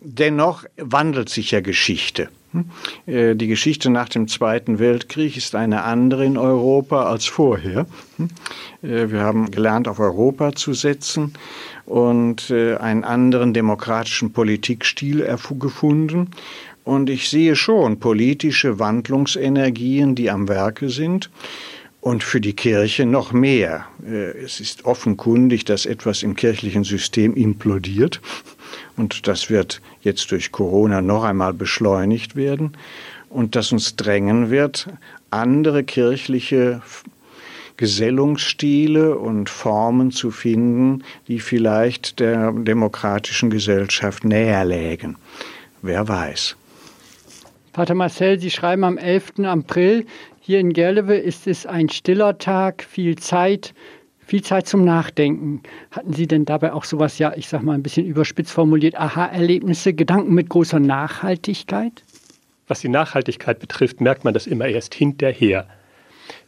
Dennoch 0.00 0.64
wandelt 0.76 1.28
sich 1.28 1.52
ja 1.52 1.60
Geschichte. 1.60 2.28
Hm? 2.52 2.64
Äh, 3.06 3.36
die 3.36 3.46
Geschichte 3.46 3.90
nach 3.90 4.08
dem 4.08 4.26
Zweiten 4.26 4.78
Weltkrieg 4.78 5.36
ist 5.36 5.54
eine 5.54 5.84
andere 5.84 6.24
in 6.24 6.36
Europa 6.36 7.04
als 7.04 7.26
vorher. 7.26 7.86
Hm? 8.16 8.28
Äh, 8.82 9.10
wir 9.10 9.20
haben 9.20 9.50
gelernt, 9.50 9.86
auf 9.86 10.00
Europa 10.00 10.52
zu 10.52 10.74
setzen 10.74 11.34
und 11.86 12.50
äh, 12.50 12.76
einen 12.76 13.04
anderen 13.04 13.54
demokratischen 13.54 14.32
Politikstil 14.32 15.26
gefunden. 15.58 16.30
Und 16.82 17.10
ich 17.10 17.28
sehe 17.28 17.56
schon 17.56 18.00
politische 18.00 18.78
Wandlungsenergien, 18.78 20.14
die 20.14 20.30
am 20.30 20.48
Werke 20.48 20.88
sind. 20.88 21.30
Und 22.00 22.24
für 22.24 22.40
die 22.40 22.54
Kirche 22.54 23.04
noch 23.04 23.32
mehr. 23.32 23.84
Es 24.02 24.58
ist 24.58 24.86
offenkundig, 24.86 25.66
dass 25.66 25.84
etwas 25.84 26.22
im 26.22 26.34
kirchlichen 26.34 26.82
System 26.82 27.34
implodiert. 27.34 28.22
Und 28.96 29.26
das 29.26 29.50
wird 29.50 29.80
jetzt 30.02 30.30
durch 30.30 30.52
Corona 30.52 31.00
noch 31.00 31.24
einmal 31.24 31.52
beschleunigt 31.52 32.36
werden. 32.36 32.76
Und 33.28 33.56
das 33.56 33.72
uns 33.72 33.96
drängen 33.96 34.50
wird, 34.50 34.88
andere 35.30 35.84
kirchliche 35.84 36.82
Gesellungsstile 37.76 39.16
und 39.16 39.48
Formen 39.48 40.10
zu 40.10 40.30
finden, 40.30 41.02
die 41.28 41.40
vielleicht 41.40 42.20
der 42.20 42.52
demokratischen 42.52 43.48
Gesellschaft 43.48 44.24
näher 44.24 44.64
lägen. 44.64 45.16
Wer 45.80 46.06
weiß. 46.06 46.56
Pater 47.72 47.94
Marcel, 47.94 48.38
Sie 48.38 48.50
schreiben 48.50 48.84
am 48.84 48.98
11. 48.98 49.44
April, 49.44 50.04
hier 50.40 50.58
in 50.58 50.72
Gerlewe 50.72 51.16
ist 51.16 51.46
es 51.46 51.64
ein 51.64 51.88
stiller 51.88 52.36
Tag, 52.36 52.82
viel 52.82 53.16
Zeit 53.16 53.72
viel 54.30 54.42
Zeit 54.42 54.68
zum 54.68 54.84
Nachdenken. 54.84 55.60
Hatten 55.90 56.12
Sie 56.12 56.28
denn 56.28 56.44
dabei 56.44 56.72
auch 56.72 56.84
sowas, 56.84 57.18
ja, 57.18 57.32
ich 57.34 57.48
sag 57.48 57.64
mal 57.64 57.74
ein 57.74 57.82
bisschen 57.82 58.06
überspitzt 58.06 58.52
formuliert, 58.52 58.94
Aha-Erlebnisse, 58.94 59.92
Gedanken 59.92 60.34
mit 60.34 60.48
großer 60.48 60.78
Nachhaltigkeit? 60.78 62.04
Was 62.68 62.78
die 62.78 62.88
Nachhaltigkeit 62.88 63.58
betrifft, 63.58 64.00
merkt 64.00 64.24
man 64.24 64.32
das 64.32 64.46
immer 64.46 64.66
erst 64.66 64.94
hinterher. 64.94 65.66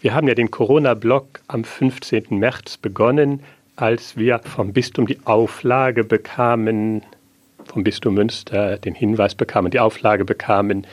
Wir 0.00 0.14
haben 0.14 0.28
ja 0.28 0.36
den 0.36 0.52
Corona-Block 0.52 1.40
am 1.48 1.64
15. 1.64 2.26
März 2.38 2.76
begonnen, 2.76 3.40
als 3.74 4.16
wir 4.16 4.38
vom 4.38 4.72
Bistum 4.72 5.06
die 5.06 5.18
Auflage 5.24 6.04
bekamen, 6.04 7.02
vom 7.64 7.82
Bistum 7.82 8.14
Münster 8.14 8.78
den 8.78 8.94
Hinweis 8.94 9.34
bekamen, 9.34 9.72
die 9.72 9.80
Auflage 9.80 10.24
bekamen, 10.24 10.86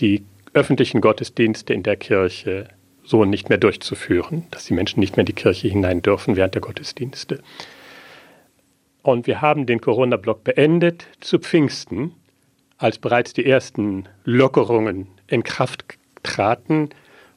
die 0.00 0.22
öffentlichen 0.52 1.00
Gottesdienste 1.00 1.72
in 1.72 1.82
der 1.82 1.96
Kirche 1.96 2.68
so 3.10 3.24
nicht 3.24 3.48
mehr 3.48 3.58
durchzuführen, 3.58 4.46
dass 4.52 4.64
die 4.64 4.74
Menschen 4.74 5.00
nicht 5.00 5.16
mehr 5.16 5.22
in 5.22 5.26
die 5.26 5.32
Kirche 5.32 5.68
hinein 5.68 6.00
dürfen 6.00 6.36
während 6.36 6.54
der 6.54 6.62
Gottesdienste. 6.62 7.42
Und 9.02 9.26
wir 9.26 9.40
haben 9.40 9.66
den 9.66 9.80
Corona-Block 9.80 10.44
beendet 10.44 11.06
zu 11.20 11.38
Pfingsten, 11.38 12.12
als 12.78 12.98
bereits 12.98 13.32
die 13.32 13.44
ersten 13.44 14.04
Lockerungen 14.24 15.08
in 15.26 15.42
Kraft 15.42 15.84
traten 16.22 16.90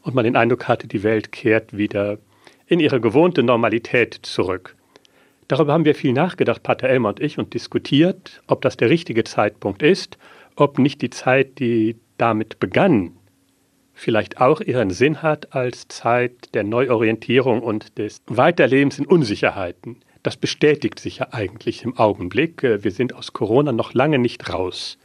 und 0.03 0.13
man 0.13 0.25
den 0.25 0.35
Eindruck 0.35 0.67
hatte, 0.67 0.87
die 0.87 1.03
Welt 1.03 1.31
kehrt 1.31 1.75
wieder 1.75 2.19
in 2.67 2.79
ihre 2.79 3.01
gewohnte 3.01 3.41
Normalität 3.41 4.19
zurück. 4.21 4.75
Darüber 5.47 5.73
haben 5.73 5.85
wir 5.85 5.95
viel 5.95 6.13
nachgedacht, 6.13 6.63
Pater 6.63 6.87
Elmer 6.87 7.09
und 7.09 7.19
ich, 7.19 7.37
und 7.39 7.53
diskutiert, 7.53 8.41
ob 8.47 8.61
das 8.61 8.77
der 8.77 8.89
richtige 8.89 9.23
Zeitpunkt 9.23 9.81
ist, 9.81 10.17
ob 10.55 10.77
nicht 10.77 11.01
die 11.01 11.09
Zeit, 11.09 11.59
die 11.59 11.97
damit 12.17 12.59
begann, 12.59 13.13
vielleicht 13.93 14.41
auch 14.41 14.59
ihren 14.59 14.89
Sinn 14.89 15.21
hat 15.21 15.53
als 15.53 15.87
Zeit 15.87 16.53
der 16.53 16.63
Neuorientierung 16.63 17.61
und 17.61 17.97
des 17.97 18.21
Weiterlebens 18.27 18.99
in 18.99 19.05
Unsicherheiten. 19.05 19.97
das 20.23 20.37
bestätigt 20.37 20.99
sich 20.99 21.17
ja 21.17 21.27
eigentlich 21.31 21.83
im 21.83 21.97
Augenblick. 21.97 22.63
Wir 22.63 22.91
sind 22.91 23.13
aus 23.13 23.33
Corona 23.33 23.73
noch 23.73 23.93
lange 23.93 24.19
nicht 24.19 24.53
raus. 24.53 24.97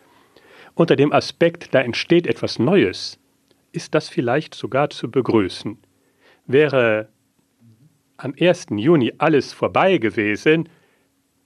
Unter 0.75 0.95
dem 0.95 1.13
Aspekt, 1.13 1.75
da 1.75 1.81
entsteht 1.81 2.29
etwas 2.29 2.61
Neues, 2.61 3.19
ist 3.73 3.97
das 3.97 4.09
vielleicht 4.09 4.55
sogar 4.55 4.91
zu 4.91 5.11
begrüßen. 5.11 5.77
Wäre 6.47 7.09
am 8.17 8.33
1. 8.39 8.67
Juni 8.77 9.13
alles 9.19 9.53
vorbei 9.53 9.99
gewesen, 9.99 10.69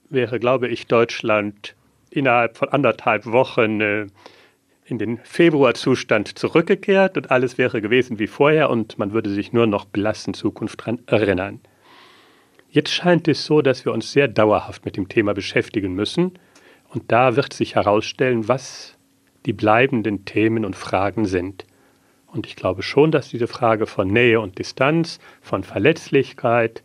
wäre, 0.09 0.39
glaube 0.39 0.67
ich, 0.67 0.85
Deutschland 0.85 1.75
innerhalb 2.11 2.57
von 2.57 2.69
anderthalb 2.69 3.25
Wochen 3.25 3.81
äh, 3.81 4.07
in 4.93 4.99
den 4.99 5.17
Februarzustand 5.23 6.37
zurückgekehrt 6.37 7.17
und 7.17 7.31
alles 7.31 7.57
wäre 7.57 7.81
gewesen 7.81 8.19
wie 8.19 8.27
vorher 8.27 8.69
und 8.69 8.99
man 8.99 9.11
würde 9.11 9.29
sich 9.29 9.53
nur 9.53 9.65
noch 9.65 9.85
blass 9.85 10.27
in 10.27 10.33
Zukunft 10.33 10.81
daran 10.81 10.99
erinnern. 11.07 11.59
Jetzt 12.69 12.91
scheint 12.91 13.27
es 13.27 13.45
so, 13.45 13.61
dass 13.61 13.85
wir 13.85 13.91
uns 13.91 14.11
sehr 14.11 14.27
dauerhaft 14.27 14.85
mit 14.85 14.97
dem 14.97 15.09
Thema 15.09 15.33
beschäftigen 15.33 15.93
müssen 15.93 16.33
und 16.89 17.11
da 17.11 17.35
wird 17.35 17.53
sich 17.53 17.75
herausstellen, 17.75 18.47
was 18.47 18.97
die 19.45 19.53
bleibenden 19.53 20.25
Themen 20.25 20.63
und 20.63 20.75
Fragen 20.75 21.25
sind. 21.25 21.65
Und 22.27 22.45
ich 22.47 22.55
glaube 22.55 22.83
schon, 22.83 23.11
dass 23.11 23.29
diese 23.29 23.47
Frage 23.47 23.87
von 23.87 24.07
Nähe 24.07 24.39
und 24.39 24.59
Distanz, 24.59 25.19
von 25.41 25.63
Verletzlichkeit 25.63 26.83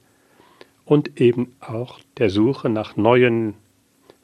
und 0.85 1.21
eben 1.21 1.55
auch 1.61 2.00
der 2.17 2.31
Suche 2.31 2.71
nach 2.71 2.97
neuen 2.97 3.55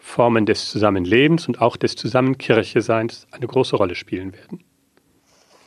Formen 0.05 0.45
des 0.45 0.69
Zusammenlebens 0.71 1.49
und 1.49 1.63
auch 1.63 1.77
des 1.77 1.97
Zusammenkircheseins 1.97 3.27
eine 3.33 3.47
große 3.47 3.75
Rolle 3.75 3.95
spielen 3.95 4.35
werden. 4.35 4.63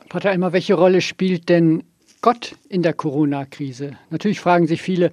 Pater 0.08 0.30
Elmer, 0.30 0.52
welche 0.54 0.74
Rolle 0.74 1.00
spielt 1.02 1.48
denn 1.48 1.82
Gott 2.22 2.54
in 2.68 2.82
der 2.82 2.92
Corona-Krise? 2.94 3.98
Natürlich 4.10 4.38
fragen 4.40 4.68
sich 4.68 4.80
viele, 4.80 5.10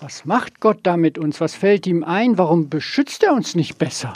was 0.00 0.24
macht 0.24 0.58
Gott 0.58 0.78
da 0.82 0.96
mit 0.96 1.18
uns? 1.18 1.40
Was 1.40 1.54
fällt 1.54 1.86
ihm 1.86 2.02
ein? 2.02 2.38
Warum 2.38 2.70
beschützt 2.70 3.22
er 3.22 3.34
uns 3.34 3.54
nicht 3.54 3.78
besser? 3.78 4.14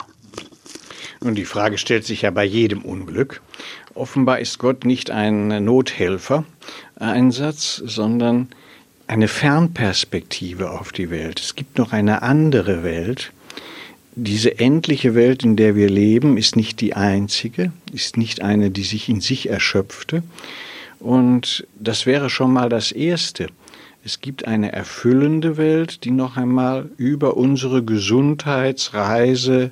Nun, 1.21 1.35
die 1.35 1.45
Frage 1.45 1.77
stellt 1.77 2.03
sich 2.03 2.23
ja 2.23 2.31
bei 2.31 2.43
jedem 2.43 2.81
Unglück. 2.81 3.41
Offenbar 3.93 4.39
ist 4.39 4.57
Gott 4.57 4.83
nicht 4.85 5.11
ein 5.11 5.63
Nothelfer-Einsatz, 5.63 7.83
sondern 7.85 8.49
eine 9.05 9.27
Fernperspektive 9.29 10.71
auf 10.71 10.91
die 10.91 11.09
Welt. 11.09 11.39
Es 11.39 11.55
gibt 11.55 11.77
noch 11.77 11.93
eine 11.93 12.23
andere 12.23 12.83
Welt, 12.83 13.31
diese 14.19 14.57
endliche 14.57 15.13
Welt, 15.13 15.43
in 15.43 15.55
der 15.55 15.75
wir 15.75 15.89
leben, 15.89 16.37
ist 16.37 16.55
nicht 16.55 16.81
die 16.81 16.95
einzige, 16.95 17.71
ist 17.93 18.17
nicht 18.17 18.41
eine, 18.41 18.71
die 18.71 18.83
sich 18.83 19.09
in 19.09 19.21
sich 19.21 19.47
erschöpfte. 19.47 20.23
Und 20.99 21.67
das 21.79 22.07
wäre 22.07 22.31
schon 22.31 22.51
mal 22.51 22.67
das 22.67 22.91
Erste. 22.91 23.47
Es 24.03 24.19
gibt 24.19 24.47
eine 24.47 24.71
erfüllende 24.71 25.55
Welt, 25.57 26.03
die 26.03 26.09
noch 26.09 26.35
einmal 26.35 26.89
über 26.97 27.37
unsere 27.37 27.83
Gesundheitsreise, 27.83 29.69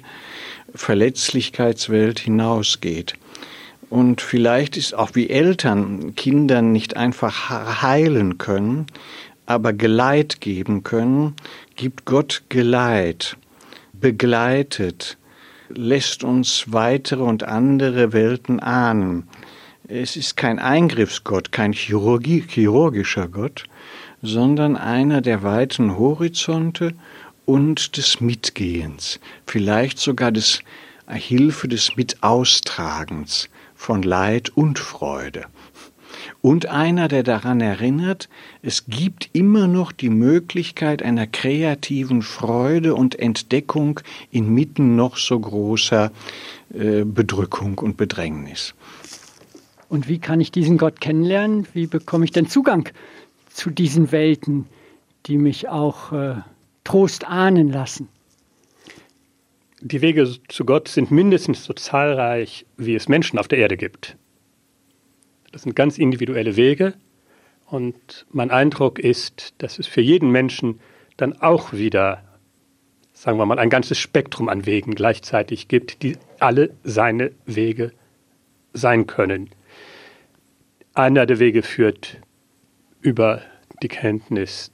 Verletzlichkeitswelt 0.75 2.19
hinausgeht. 2.19 3.15
Und 3.89 4.21
vielleicht 4.21 4.77
ist 4.77 4.93
auch 4.93 5.11
wie 5.15 5.29
Eltern 5.29 6.15
Kindern 6.15 6.71
nicht 6.71 6.97
einfach 6.97 7.81
heilen 7.81 8.37
können, 8.37 8.85
aber 9.47 9.73
Geleit 9.73 10.39
geben 10.39 10.83
können, 10.83 11.33
gibt 11.75 12.05
Gott 12.05 12.43
Geleit 12.49 13.37
begleitet, 14.05 15.17
lässt 15.69 16.23
uns 16.23 16.65
weitere 16.67 17.23
und 17.23 17.41
andere 17.41 18.13
Welten 18.13 18.59
ahnen. 18.59 19.27
Es 19.87 20.15
ist 20.15 20.37
kein 20.37 20.59
Eingriffsgott, 20.59 21.51
kein 21.51 21.73
Chirurgie, 21.73 22.45
chirurgischer 22.47 23.27
Gott, 23.27 23.63
sondern 24.21 24.77
einer 24.77 25.21
der 25.21 25.41
weiten 25.41 25.97
Horizonte 25.97 26.93
und 27.45 27.97
des 27.97 28.21
Mitgehens, 28.21 29.19
vielleicht 29.47 29.97
sogar 29.97 30.31
des 30.31 30.59
Hilfe 31.09 31.67
des 31.67 31.95
Mitaustragens 31.95 33.49
von 33.73 34.03
Leid 34.03 34.49
und 34.49 34.77
Freude 34.77 35.45
und 36.41 36.67
einer, 36.67 37.07
der 37.07 37.23
daran 37.23 37.61
erinnert, 37.61 38.29
es 38.61 38.85
gibt 38.87 39.29
immer 39.33 39.67
noch 39.67 39.91
die 39.91 40.09
Möglichkeit 40.09 41.03
einer 41.03 41.27
kreativen 41.27 42.21
Freude 42.21 42.95
und 42.95 43.17
Entdeckung 43.19 43.99
inmitten 44.31 44.95
noch 44.95 45.17
so 45.17 45.39
großer 45.39 46.11
äh, 46.73 47.03
Bedrückung 47.03 47.77
und 47.79 47.97
Bedrängnis. 47.97 48.73
Und 49.89 50.07
wie 50.07 50.19
kann 50.19 50.41
ich 50.41 50.51
diesen 50.51 50.77
Gott 50.77 50.99
kennenlernen? 50.99 51.67
Wie 51.73 51.87
bekomme 51.87 52.25
ich 52.25 52.31
denn 52.31 52.47
Zugang 52.47 52.89
zu 53.49 53.69
diesen 53.69 54.11
Welten, 54.11 54.65
die 55.27 55.37
mich 55.37 55.69
auch 55.69 56.11
äh, 56.11 56.35
Trost 56.83 57.25
ahnen 57.25 57.71
lassen? 57.71 58.09
Die 59.81 60.01
Wege 60.01 60.27
zu 60.47 60.65
Gott 60.65 60.87
sind 60.87 61.11
mindestens 61.11 61.63
so 61.63 61.73
zahlreich, 61.73 62.65
wie 62.77 62.95
es 62.95 63.07
Menschen 63.07 63.37
auf 63.37 63.47
der 63.47 63.59
Erde 63.59 63.77
gibt. 63.77 64.17
Das 65.55 65.61
sind 65.61 65.73
ganz 65.73 65.97
individuelle 65.97 66.57
Wege. 66.57 66.95
Und 67.67 68.25
mein 68.29 68.51
Eindruck 68.51 68.99
ist, 68.99 69.53
dass 69.59 69.79
es 69.79 69.87
für 69.87 70.01
jeden 70.01 70.29
Menschen 70.29 70.81
dann 71.15 71.41
auch 71.41 71.71
wieder, 71.71 72.25
sagen 73.13 73.37
wir 73.37 73.45
mal, 73.45 73.57
ein 73.57 73.69
ganzes 73.69 73.97
Spektrum 73.97 74.49
an 74.49 74.65
Wegen 74.65 74.95
gleichzeitig 74.95 75.69
gibt, 75.69 76.03
die 76.03 76.17
alle 76.41 76.71
seine 76.83 77.31
Wege 77.45 77.93
sein 78.73 79.07
können. 79.07 79.49
Einer 80.93 81.25
der 81.25 81.39
Wege 81.39 81.63
führt 81.63 82.17
über 82.99 83.41
die 83.81 83.87
Kenntnis 83.87 84.73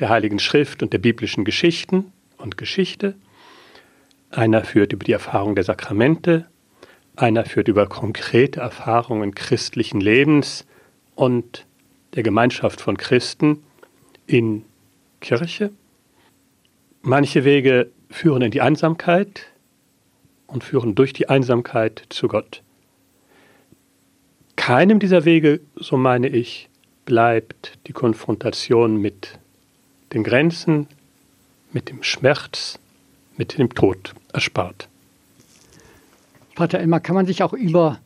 der 0.00 0.08
Heiligen 0.08 0.40
Schrift 0.40 0.82
und 0.82 0.92
der 0.92 0.98
biblischen 0.98 1.44
Geschichten 1.44 2.12
und 2.38 2.58
Geschichte. 2.58 3.14
Einer 4.32 4.64
führt 4.64 4.92
über 4.94 5.04
die 5.04 5.12
Erfahrung 5.12 5.54
der 5.54 5.62
Sakramente, 5.62 6.48
einer 7.16 7.44
führt 7.44 7.68
über 7.68 7.86
konkrete 7.86 8.60
Erfahrungen 8.60 9.34
christlichen 9.34 10.00
Lebens 10.00 10.64
und 11.14 11.66
der 12.14 12.22
Gemeinschaft 12.22 12.80
von 12.80 12.96
Christen 12.96 13.62
in 14.26 14.64
Kirche. 15.20 15.70
Manche 17.02 17.44
Wege 17.44 17.90
führen 18.10 18.42
in 18.42 18.50
die 18.50 18.60
Einsamkeit 18.60 19.46
und 20.46 20.64
führen 20.64 20.94
durch 20.94 21.12
die 21.12 21.28
Einsamkeit 21.28 22.02
zu 22.08 22.28
Gott. 22.28 22.62
Keinem 24.56 25.00
dieser 25.00 25.24
Wege, 25.24 25.60
so 25.76 25.96
meine 25.96 26.28
ich, 26.28 26.68
bleibt 27.04 27.78
die 27.86 27.92
Konfrontation 27.92 28.96
mit 28.96 29.38
den 30.12 30.22
Grenzen, 30.22 30.86
mit 31.72 31.88
dem 31.88 32.02
Schmerz, 32.02 32.78
mit 33.36 33.58
dem 33.58 33.74
Tod 33.74 34.14
erspart. 34.32 34.88
Pater 36.62 36.78
Elmar, 36.78 37.00
kann 37.00 37.16
man 37.16 37.26
sich 37.26 37.42
auch 37.42 37.54
über 37.54 37.98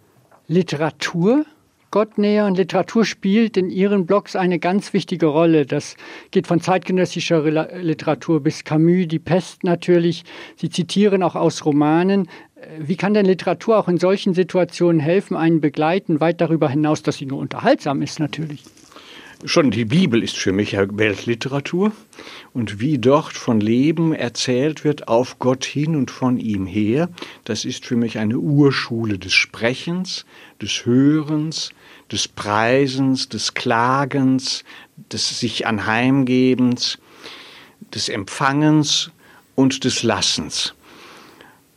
Literatur 0.49 1.45
Gott 1.91 2.17
nähern? 2.17 2.55
Literatur 2.55 3.05
spielt 3.05 3.59
in 3.59 3.69
Ihren 3.69 4.07
Blogs 4.07 4.35
eine 4.35 4.59
ganz 4.59 4.95
wichtige 4.95 5.27
Rolle. 5.27 5.67
Das 5.67 5.95
geht 6.31 6.47
von 6.47 6.63
zeitgenössischer 6.63 7.43
Literatur 7.83 8.43
bis 8.43 8.65
Camus, 8.65 9.09
die 9.09 9.19
Pest 9.19 9.63
natürlich. 9.63 10.25
Sie 10.57 10.71
zitieren 10.71 11.23
auch 11.23 11.35
aus 11.35 11.67
Romanen. 11.67 12.31
Wie 12.79 12.97
kann 12.97 13.13
denn 13.13 13.27
Literatur 13.27 13.77
auch 13.77 13.89
in 13.89 13.99
solchen 13.99 14.33
Situationen 14.33 15.01
helfen, 15.01 15.37
einen 15.37 15.61
begleiten, 15.61 16.21
weit 16.21 16.41
darüber 16.41 16.71
hinaus, 16.71 17.03
dass 17.03 17.19
sie 17.19 17.27
nur 17.27 17.41
unterhaltsam 17.41 18.01
ist 18.01 18.21
natürlich? 18.21 18.63
Schon 19.45 19.71
die 19.71 19.85
Bibel 19.85 20.23
ist 20.23 20.39
für 20.39 20.53
mich 20.53 20.73
Weltliteratur. 20.73 21.93
Und 22.55 22.81
wie 22.81 22.99
dort 22.99 23.35
von 23.35 23.61
Leben 23.61 24.15
erzählt 24.15 24.83
wird 24.83 25.09
auf 25.09 25.39
Gott 25.39 25.65
hin 25.67 25.95
und 25.95 26.11
von 26.11 26.39
ihm 26.39 26.65
her, 26.67 27.11
das 27.45 27.67
ist 27.67 27.85
für 27.85 27.97
mich 27.97 28.19
eine 28.19 28.39
Urschule 28.39 29.19
des 29.19 29.35
Sprechens, 29.35 30.25
des 30.63 30.87
Hörens, 30.87 31.71
des 32.11 32.29
Preisens, 32.29 33.29
des 33.29 33.53
Klagens, 33.53 34.65
des 35.13 35.39
sich 35.39 35.67
anheimgebens, 35.67 36.99
des 37.95 38.09
Empfangens 38.09 39.11
und 39.55 39.85
des 39.85 40.03
Lassens 40.03 40.75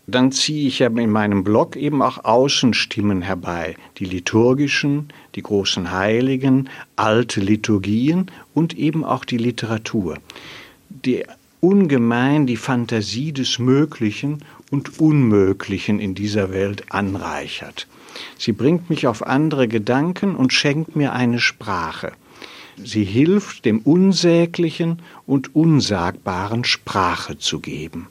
dann 0.10 0.32
ziehe 0.32 0.68
ich 0.68 0.80
ja 0.80 0.88
in 0.88 1.10
meinem 1.10 1.44
Blog 1.44 1.76
eben 1.76 2.02
auch 2.02 2.24
Außenstimmen 2.24 3.22
herbei, 3.22 3.76
die 3.98 4.06
liturgischen, 4.06 5.10
die 5.36 5.42
großen 5.42 5.92
Heiligen, 5.92 6.70
alte 6.96 7.40
Liturgien 7.40 8.32
und 8.54 8.78
eben 8.78 9.04
auch 9.04 9.26
die 9.26 9.38
Literatur, 9.38 10.18
die 10.90 11.24
ungemein 11.62 12.48
die 12.48 12.58
Fantasie 12.58 13.34
des 13.34 13.60
Möglichen 13.60 14.44
und 14.72 15.00
Unmöglichen 15.00 16.00
in 16.00 16.16
dieser 16.16 16.52
Welt 16.52 16.92
anreichert. 16.92 17.88
Sie 18.38 18.52
bringt 18.52 18.90
mich 18.90 19.08
auf 19.08 19.26
andere 19.26 19.68
Gedanken 19.68 20.36
und 20.36 20.54
schenkt 20.54 20.96
mir 20.96 21.14
eine 21.14 21.40
Sprache. 21.40 22.14
Sie 22.82 23.04
hilft, 23.04 23.66
dem 23.66 23.80
Unsäglichen 23.80 25.02
und 25.26 25.54
Unsagbaren 25.56 26.64
Sprache 26.64 27.38
zu 27.38 27.60
geben 27.60 28.08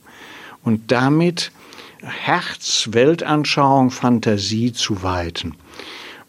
und 0.63 0.93
damit 0.93 1.53
Herz, 2.03 2.89
Weltanschauung, 2.93 3.91
Fantasie 3.91 4.73
zu 4.73 5.03
weiten. 5.03 5.57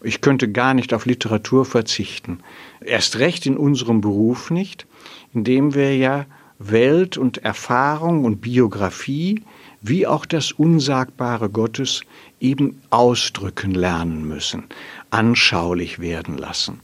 Ich 0.02 0.20
könnte 0.20 0.50
gar 0.50 0.74
nicht 0.74 0.92
auf 0.94 1.06
Literatur 1.06 1.64
verzichten. 1.64 2.40
Erst 2.80 3.18
recht 3.18 3.46
in 3.46 3.56
unserem 3.56 4.00
Beruf 4.00 4.50
nicht, 4.50 4.86
indem 5.32 5.74
wir 5.74 5.96
ja 5.96 6.26
Welt 6.58 7.16
und 7.16 7.38
Erfahrung 7.38 8.24
und 8.24 8.40
Biografie 8.40 9.42
wie 9.82 10.06
auch 10.06 10.26
das 10.26 10.52
Unsagbare 10.52 11.48
Gottes 11.48 12.02
eben 12.38 12.82
ausdrücken 12.90 13.72
lernen 13.72 14.26
müssen, 14.26 14.64
anschaulich 15.10 16.00
werden 16.00 16.36
lassen. 16.36 16.80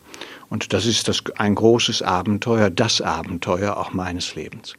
Und 0.49 0.72
das 0.72 0.87
ist 0.87 1.09
das, 1.09 1.22
ein 1.37 1.55
großes 1.55 2.03
Abenteuer, 2.03 2.70
das 2.70 3.01
Abenteuer 3.01 3.77
auch 3.77 3.92
meines 3.92 4.35
Lebens. 4.35 4.75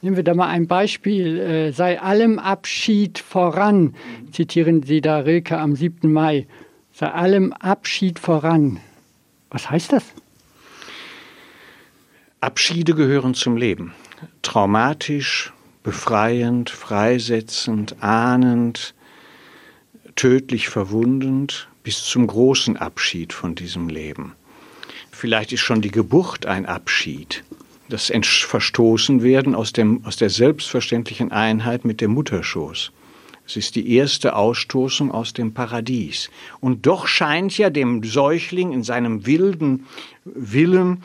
Nehmen 0.00 0.16
wir 0.16 0.22
da 0.22 0.34
mal 0.34 0.48
ein 0.48 0.68
Beispiel. 0.68 1.38
Äh, 1.38 1.72
sei 1.72 2.00
allem 2.00 2.38
Abschied 2.38 3.18
voran, 3.18 3.94
zitieren 4.30 4.82
Sie 4.82 5.00
da 5.00 5.18
Rilke 5.18 5.58
am 5.58 5.74
7. 5.74 6.12
Mai. 6.12 6.46
Sei 6.92 7.10
allem 7.10 7.52
Abschied 7.52 8.18
voran. 8.18 8.78
Was 9.50 9.70
heißt 9.70 9.92
das? 9.92 10.04
Abschiede 12.40 12.94
gehören 12.94 13.34
zum 13.34 13.56
Leben. 13.56 13.92
Traumatisch, 14.42 15.52
befreiend, 15.82 16.70
freisetzend, 16.70 17.96
ahnend, 18.00 18.94
tödlich 20.14 20.68
verwundend, 20.68 21.68
bis 21.82 22.04
zum 22.04 22.26
großen 22.26 22.76
Abschied 22.76 23.32
von 23.32 23.56
diesem 23.56 23.88
Leben. 23.88 24.34
Vielleicht 25.10 25.52
ist 25.52 25.60
schon 25.60 25.82
die 25.82 25.90
Geburt 25.90 26.46
ein 26.46 26.66
Abschied, 26.66 27.42
das 27.88 28.12
Verstoßenwerden 28.22 29.54
aus, 29.54 29.72
dem, 29.72 30.04
aus 30.04 30.16
der 30.16 30.30
selbstverständlichen 30.30 31.32
Einheit 31.32 31.84
mit 31.84 32.00
dem 32.00 32.12
Mutterschoß. 32.12 32.92
Es 33.46 33.56
ist 33.56 33.76
die 33.76 33.94
erste 33.94 34.36
Ausstoßung 34.36 35.10
aus 35.10 35.32
dem 35.32 35.54
Paradies. 35.54 36.28
Und 36.60 36.84
doch 36.84 37.06
scheint 37.06 37.56
ja 37.56 37.70
dem 37.70 38.04
Säugling 38.04 38.72
in 38.72 38.82
seinem 38.82 39.24
wilden 39.24 39.86
Willen 40.26 41.02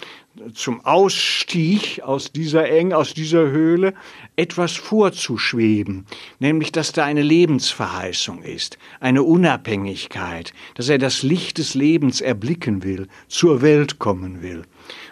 zum 0.54 0.84
Ausstieg 0.84 2.02
aus 2.04 2.34
dieser 2.34 2.67
Eng, 2.67 2.91
aus 2.91 3.13
dieser 3.13 3.50
Höhle 3.50 3.93
etwas 4.36 4.76
vorzuschweben, 4.76 6.06
nämlich 6.39 6.74
dass 6.74 6.91
da 6.91 7.06
eine 7.06 7.22
Lebensverheißung 7.22 8.41
ist, 8.41 8.78
eine 9.00 9.24
Unabhängigkeit, 9.24 10.54
dass 10.76 10.89
er 10.89 10.98
das 10.98 11.24
Licht 11.24 11.60
des 11.60 11.76
Lebens 11.76 12.19
erblicken 12.19 12.84
will, 12.84 13.08
zur 13.30 13.62
Welt 13.62 14.00
kommen 14.00 14.41
will. 14.41 14.63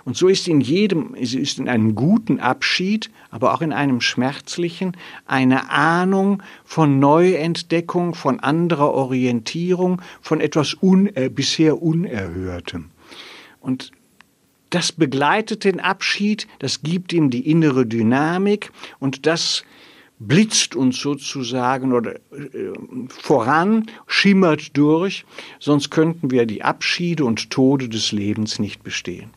Und 0.03 0.17
so 0.17 0.27
ist 0.27 0.47
in 0.47 0.61
jedem, 0.61 1.13
ist 1.15 1.59
in 1.59 1.69
einem 1.69 1.95
guten 1.95 2.39
Abschied, 2.39 3.11
aber 3.29 3.53
auch 3.53 3.61
in 3.61 3.73
einem 3.73 4.01
schmerzlichen, 4.01 4.97
eine 5.25 5.69
Ahnung 5.69 6.41
von 6.63 6.99
Neuentdeckung, 6.99 8.15
von 8.15 8.39
anderer 8.39 8.93
Orientierung, 8.93 10.01
von 10.21 10.41
etwas 10.41 10.75
un, 10.81 11.07
äh, 11.15 11.29
bisher 11.29 11.81
Unerhörtem. 11.81 12.89
Und 13.59 13.91
das 14.71 14.91
begleitet 14.91 15.65
den 15.65 15.79
Abschied, 15.79 16.47
das 16.59 16.81
gibt 16.81 17.13
ihm 17.13 17.29
die 17.29 17.49
innere 17.49 17.85
Dynamik 17.85 18.71
und 18.99 19.25
das 19.25 19.63
blitzt 20.17 20.75
uns 20.75 20.99
sozusagen 20.99 21.93
oder 21.93 22.15
äh, 22.15 22.71
voran, 23.09 23.87
schimmert 24.07 24.77
durch, 24.77 25.25
sonst 25.59 25.89
könnten 25.89 26.31
wir 26.31 26.45
die 26.45 26.63
Abschiede 26.63 27.25
und 27.25 27.49
Tode 27.49 27.89
des 27.89 28.11
Lebens 28.11 28.59
nicht 28.59 28.83
bestehen. 28.83 29.31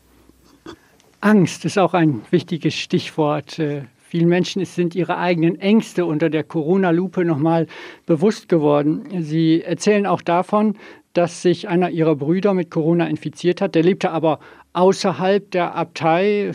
Angst 1.25 1.65
ist 1.65 1.79
auch 1.79 1.95
ein 1.95 2.21
wichtiges 2.29 2.75
Stichwort. 2.75 3.57
Äh, 3.57 3.85
vielen 3.97 4.29
Menschen 4.29 4.63
sind 4.63 4.93
ihre 4.93 5.17
eigenen 5.17 5.59
Ängste 5.59 6.05
unter 6.05 6.29
der 6.29 6.43
Corona-Lupe 6.43 7.25
nochmal 7.25 7.65
bewusst 8.05 8.47
geworden. 8.47 9.07
Sie 9.23 9.63
erzählen 9.63 10.05
auch 10.05 10.21
davon, 10.21 10.77
dass 11.13 11.41
sich 11.41 11.67
einer 11.67 11.89
ihrer 11.89 12.15
Brüder 12.15 12.53
mit 12.53 12.69
Corona 12.69 13.07
infiziert 13.07 13.59
hat. 13.59 13.73
Der 13.73 13.81
lebte 13.81 14.11
aber 14.11 14.39
außerhalb 14.73 15.49
der 15.49 15.73
Abtei. 15.73 16.51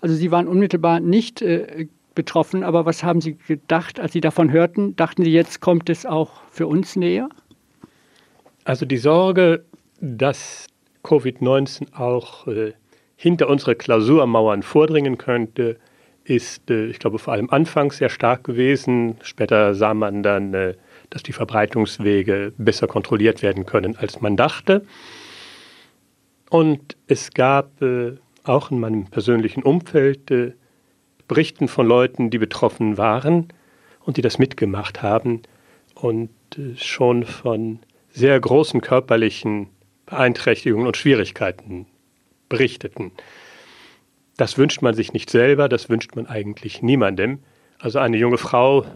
Also 0.00 0.16
Sie 0.16 0.32
waren 0.32 0.48
unmittelbar 0.48 0.98
nicht 0.98 1.40
äh, 1.40 1.86
betroffen, 2.16 2.64
aber 2.64 2.86
was 2.86 3.04
haben 3.04 3.20
Sie 3.20 3.36
gedacht, 3.46 4.00
als 4.00 4.12
Sie 4.12 4.20
davon 4.20 4.50
hörten? 4.50 4.96
Dachten 4.96 5.22
Sie, 5.22 5.30
jetzt 5.30 5.60
kommt 5.60 5.88
es 5.88 6.04
auch 6.04 6.42
für 6.50 6.66
uns 6.66 6.96
näher? 6.96 7.28
Also 8.64 8.86
die 8.86 8.98
Sorge, 8.98 9.64
dass 10.00 10.66
Covid-19 11.04 11.94
auch 11.94 12.48
äh, 12.48 12.72
hinter 13.24 13.48
unsere 13.48 13.74
Klausurmauern 13.74 14.62
vordringen 14.62 15.16
könnte, 15.16 15.78
ist, 16.24 16.70
äh, 16.70 16.84
ich 16.88 16.98
glaube, 16.98 17.18
vor 17.18 17.32
allem 17.32 17.48
anfangs 17.48 17.96
sehr 17.96 18.10
stark 18.10 18.44
gewesen. 18.44 19.16
Später 19.22 19.74
sah 19.74 19.94
man 19.94 20.22
dann, 20.22 20.52
äh, 20.52 20.74
dass 21.08 21.22
die 21.22 21.32
Verbreitungswege 21.32 22.52
besser 22.58 22.86
kontrolliert 22.86 23.40
werden 23.40 23.64
können, 23.64 23.96
als 23.96 24.20
man 24.20 24.36
dachte. 24.36 24.84
Und 26.50 26.98
es 27.06 27.30
gab 27.30 27.80
äh, 27.80 28.12
auch 28.42 28.70
in 28.70 28.78
meinem 28.78 29.06
persönlichen 29.06 29.62
Umfeld 29.62 30.30
Berichten 31.26 31.66
von 31.66 31.86
Leuten, 31.86 32.28
die 32.28 32.36
betroffen 32.36 32.98
waren 32.98 33.48
und 34.00 34.18
die 34.18 34.22
das 34.22 34.36
mitgemacht 34.38 35.02
haben 35.02 35.40
und 35.94 36.28
schon 36.76 37.24
von 37.24 37.78
sehr 38.10 38.38
großen 38.38 38.82
körperlichen 38.82 39.68
Beeinträchtigungen 40.04 40.86
und 40.86 40.98
Schwierigkeiten 40.98 41.86
berichteten. 42.54 43.10
Das 44.36 44.58
wünscht 44.58 44.80
man 44.80 44.94
sich 44.94 45.12
nicht 45.12 45.28
selber, 45.28 45.68
das 45.68 45.88
wünscht 45.88 46.14
man 46.14 46.26
eigentlich 46.26 46.82
niemandem. 46.82 47.40
Also 47.80 47.98
eine 47.98 48.16
junge 48.16 48.38
Frau, 48.38 48.86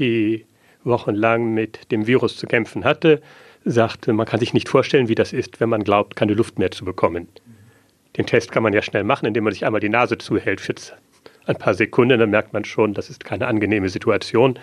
die 0.00 0.46
wochenlang 0.84 1.54
mit 1.54 1.92
dem 1.92 2.06
Virus 2.08 2.36
zu 2.36 2.46
kämpfen 2.46 2.84
hatte, 2.84 3.22
sagte, 3.64 4.12
man 4.12 4.26
kann 4.26 4.40
sich 4.40 4.52
nicht 4.52 4.68
vorstellen, 4.68 5.08
wie 5.08 5.14
das 5.14 5.32
ist, 5.32 5.60
wenn 5.60 5.68
man 5.68 5.84
glaubt, 5.84 6.16
keine 6.16 6.34
Luft 6.34 6.58
mehr 6.58 6.72
zu 6.72 6.84
bekommen. 6.84 7.28
Den 8.16 8.26
Test 8.26 8.50
kann 8.50 8.64
man 8.64 8.72
ja 8.72 8.82
schnell 8.82 9.04
machen, 9.04 9.26
indem 9.26 9.44
man 9.44 9.52
sich 9.52 9.64
einmal 9.64 9.80
die 9.80 9.88
Nase 9.88 10.18
zuhält 10.18 10.60
für 10.60 10.74
ein 11.46 11.56
paar 11.56 11.74
Sekunden, 11.74 12.18
dann 12.18 12.30
merkt 12.30 12.52
man 12.52 12.64
schon, 12.64 12.94
das 12.94 13.10
ist 13.10 13.24
keine 13.24 13.46
angenehme 13.46 13.88
Situation, 13.88 14.58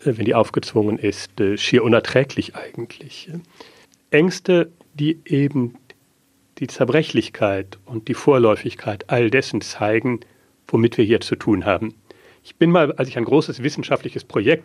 äh, 0.00 0.12
wenn 0.16 0.24
die 0.24 0.34
aufgezwungen 0.34 0.98
ist, 0.98 1.38
äh, 1.40 1.58
schier 1.58 1.84
unerträglich 1.84 2.56
eigentlich. 2.56 3.30
Ängste, 4.10 4.70
die 4.94 5.20
eben 5.26 5.74
die 6.58 6.66
Zerbrechlichkeit 6.66 7.78
und 7.84 8.08
die 8.08 8.14
Vorläufigkeit 8.14 9.10
all 9.10 9.30
dessen 9.30 9.60
zeigen, 9.60 10.20
womit 10.68 10.98
wir 10.98 11.04
hier 11.04 11.20
zu 11.20 11.36
tun 11.36 11.64
haben. 11.64 11.94
Ich 12.42 12.56
bin 12.56 12.70
mal, 12.70 12.92
als 12.92 13.08
ich 13.08 13.16
ein 13.16 13.24
großes 13.24 13.62
wissenschaftliches 13.62 14.24
Projekt 14.24 14.64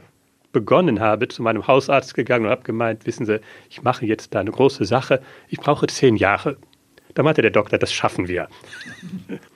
begonnen 0.51 0.99
habe, 0.99 1.27
zu 1.27 1.41
meinem 1.41 1.67
Hausarzt 1.67 2.13
gegangen 2.13 2.45
und 2.45 2.51
habe 2.51 2.63
gemeint, 2.63 3.05
wissen 3.05 3.25
Sie, 3.25 3.39
ich 3.69 3.83
mache 3.83 4.05
jetzt 4.05 4.33
da 4.33 4.39
eine 4.39 4.51
große 4.51 4.85
Sache, 4.85 5.21
ich 5.47 5.59
brauche 5.59 5.87
zehn 5.87 6.15
Jahre. 6.15 6.57
Da 7.13 7.23
meinte 7.23 7.41
der 7.41 7.51
Doktor, 7.51 7.77
das 7.77 7.91
schaffen 7.91 8.27
wir. 8.27 8.47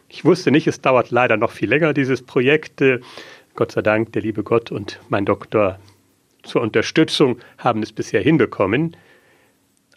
Ich 0.10 0.26
wusste 0.26 0.52
nicht, 0.52 0.68
es 0.68 0.82
dauert 0.82 1.12
leider 1.12 1.38
noch 1.38 1.52
viel 1.52 1.70
länger, 1.70 1.94
dieses 1.94 2.22
Projekt. 2.22 2.84
Gott 3.56 3.72
sei 3.72 3.82
Dank, 3.82 4.12
der 4.14 4.22
liebe 4.22 4.44
Gott 4.44 4.72
und 4.72 5.00
mein 5.10 5.26
Doktor 5.26 5.80
zur 6.44 6.62
Unterstützung 6.62 7.40
haben 7.58 7.84
es 7.84 7.92
bisher 7.92 8.22
hinbekommen. 8.22 8.98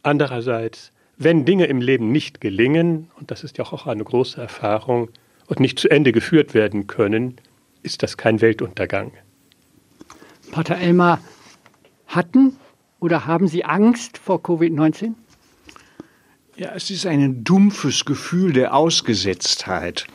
Andererseits, 0.02 0.92
wenn 1.18 1.44
Dinge 1.44 1.66
im 1.66 1.80
Leben 1.80 2.12
nicht 2.12 2.40
gelingen, 2.40 3.10
und 3.18 3.30
das 3.30 3.44
ist 3.44 3.58
ja 3.58 3.64
auch 3.64 3.86
eine 3.86 4.04
große 4.04 4.40
Erfahrung, 4.40 5.08
und 5.46 5.60
nicht 5.60 5.78
zu 5.78 5.88
Ende 5.88 6.12
geführt 6.12 6.54
werden 6.54 6.86
können, 6.86 7.36
ist 7.82 8.02
das 8.02 8.16
kein 8.16 8.40
Weltuntergang. 8.40 9.12
Pater 10.50 10.76
Elmar, 10.76 11.20
hatten 12.06 12.56
oder 13.00 13.26
haben 13.26 13.48
Sie 13.48 13.64
Angst 13.64 14.18
vor 14.18 14.40
Covid-19? 14.40 15.14
Ja, 16.58 16.72
es 16.74 16.88
ist 16.88 17.04
ein 17.04 17.44
dumpfes 17.44 18.06
Gefühl 18.06 18.54
der 18.54 18.74
Ausgesetztheit, 18.74 20.06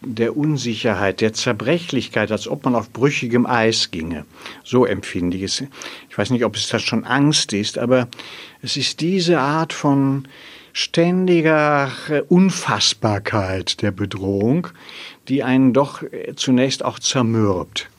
der 0.00 0.38
Unsicherheit, 0.38 1.20
der 1.20 1.34
Zerbrechlichkeit, 1.34 2.32
als 2.32 2.48
ob 2.48 2.64
man 2.64 2.74
auf 2.74 2.94
brüchigem 2.94 3.44
Eis 3.44 3.90
ginge. 3.90 4.24
So 4.64 4.86
empfinde 4.86 5.36
ich 5.36 5.42
es. 5.42 5.64
Ich 6.08 6.16
weiß 6.16 6.30
nicht, 6.30 6.46
ob 6.46 6.56
es 6.56 6.68
das 6.68 6.80
schon 6.80 7.04
Angst 7.04 7.52
ist, 7.52 7.76
aber 7.76 8.08
es 8.62 8.78
ist 8.78 9.02
diese 9.02 9.40
Art 9.40 9.74
von 9.74 10.28
ständiger 10.72 11.92
Unfassbarkeit 12.30 13.82
der 13.82 13.90
Bedrohung, 13.90 14.68
die 15.28 15.42
einen 15.42 15.74
doch 15.74 16.02
zunächst 16.36 16.82
auch 16.82 17.00
zermürbt. 17.00 17.90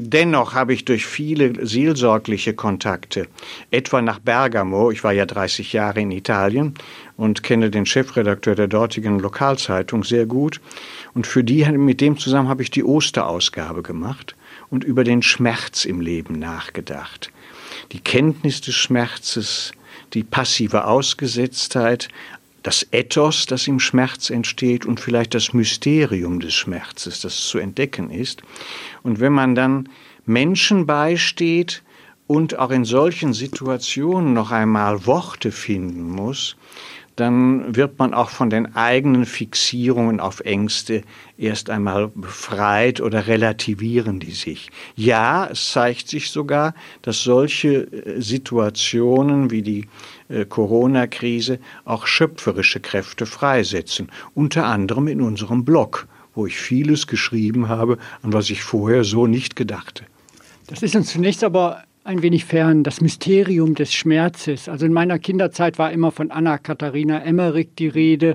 Dennoch 0.00 0.54
habe 0.54 0.74
ich 0.74 0.84
durch 0.84 1.06
viele 1.06 1.66
seelsorgliche 1.66 2.54
Kontakte, 2.54 3.26
etwa 3.72 4.00
nach 4.00 4.20
Bergamo, 4.20 4.92
ich 4.92 5.02
war 5.02 5.12
ja 5.12 5.26
30 5.26 5.72
Jahre 5.72 6.00
in 6.00 6.12
Italien 6.12 6.74
und 7.16 7.42
kenne 7.42 7.70
den 7.70 7.84
Chefredakteur 7.84 8.54
der 8.54 8.68
dortigen 8.68 9.18
Lokalzeitung 9.18 10.04
sehr 10.04 10.26
gut, 10.26 10.60
und 11.14 11.26
für 11.26 11.42
die, 11.42 11.64
mit 11.64 12.00
dem 12.00 12.16
zusammen 12.16 12.48
habe 12.48 12.62
ich 12.62 12.70
die 12.70 12.84
Osterausgabe 12.84 13.82
gemacht 13.82 14.36
und 14.70 14.84
über 14.84 15.02
den 15.02 15.22
Schmerz 15.22 15.84
im 15.84 16.00
Leben 16.00 16.38
nachgedacht. 16.38 17.32
Die 17.90 18.00
Kenntnis 18.00 18.60
des 18.60 18.76
Schmerzes, 18.76 19.72
die 20.14 20.22
passive 20.22 20.84
Ausgesetztheit, 20.84 22.08
das 22.62 22.86
Ethos, 22.90 23.46
das 23.46 23.66
im 23.66 23.80
Schmerz 23.80 24.30
entsteht 24.30 24.84
und 24.84 25.00
vielleicht 25.00 25.34
das 25.34 25.52
Mysterium 25.52 26.40
des 26.40 26.54
Schmerzes, 26.54 27.20
das 27.20 27.48
zu 27.48 27.58
entdecken 27.58 28.10
ist. 28.10 28.42
Und 29.02 29.20
wenn 29.20 29.32
man 29.32 29.54
dann 29.54 29.88
Menschen 30.26 30.86
beisteht 30.86 31.82
und 32.26 32.58
auch 32.58 32.70
in 32.70 32.84
solchen 32.84 33.32
Situationen 33.32 34.34
noch 34.34 34.50
einmal 34.50 35.06
Worte 35.06 35.52
finden 35.52 36.10
muss, 36.10 36.56
dann 37.18 37.74
wird 37.74 37.98
man 37.98 38.14
auch 38.14 38.30
von 38.30 38.48
den 38.48 38.76
eigenen 38.76 39.26
Fixierungen 39.26 40.20
auf 40.20 40.38
Ängste 40.40 41.02
erst 41.36 41.68
einmal 41.68 42.08
befreit 42.08 43.00
oder 43.00 43.26
relativieren 43.26 44.20
die 44.20 44.30
sich. 44.30 44.70
Ja, 44.94 45.48
es 45.50 45.72
zeigt 45.72 46.08
sich 46.08 46.30
sogar, 46.30 46.74
dass 47.02 47.24
solche 47.24 47.90
äh, 47.90 48.20
Situationen 48.20 49.50
wie 49.50 49.62
die 49.62 49.88
Corona-Krise 50.48 51.58
auch 51.84 52.06
schöpferische 52.06 52.80
Kräfte 52.80 53.26
freisetzen, 53.26 54.10
unter 54.34 54.66
anderem 54.66 55.08
in 55.08 55.20
unserem 55.20 55.64
Blog, 55.64 56.06
wo 56.34 56.46
ich 56.46 56.58
vieles 56.58 57.06
geschrieben 57.06 57.68
habe, 57.68 57.98
an 58.22 58.32
was 58.32 58.50
ich 58.50 58.62
vorher 58.62 59.04
so 59.04 59.26
nicht 59.26 59.56
gedachte. 59.56 60.04
Das 60.66 60.82
ist 60.82 60.94
uns 60.94 61.10
zunächst 61.10 61.42
aber 61.42 61.84
ein 62.04 62.22
wenig 62.22 62.46
fern, 62.46 62.84
das 62.84 63.00
Mysterium 63.02 63.74
des 63.74 63.92
Schmerzes. 63.92 64.68
Also 64.68 64.86
in 64.86 64.92
meiner 64.92 65.18
Kinderzeit 65.18 65.78
war 65.78 65.92
immer 65.92 66.10
von 66.10 66.30
Anna 66.30 66.56
Katharina 66.56 67.22
Emmerich 67.22 67.68
die 67.78 67.88
Rede. 67.88 68.34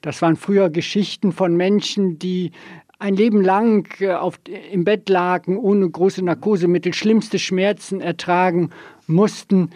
Das 0.00 0.22
waren 0.22 0.34
früher 0.34 0.70
Geschichten 0.70 1.30
von 1.30 1.56
Menschen, 1.56 2.18
die 2.18 2.50
ein 2.98 3.14
Leben 3.14 3.42
lang 3.42 3.88
äh, 4.00 4.12
auf, 4.12 4.40
im 4.70 4.84
Bett 4.84 5.08
lagen, 5.08 5.56
ohne 5.56 5.88
große 5.88 6.24
Narkosemittel, 6.24 6.94
schlimmste 6.94 7.38
Schmerzen 7.38 8.00
ertragen 8.00 8.70
mussten. 9.06 9.70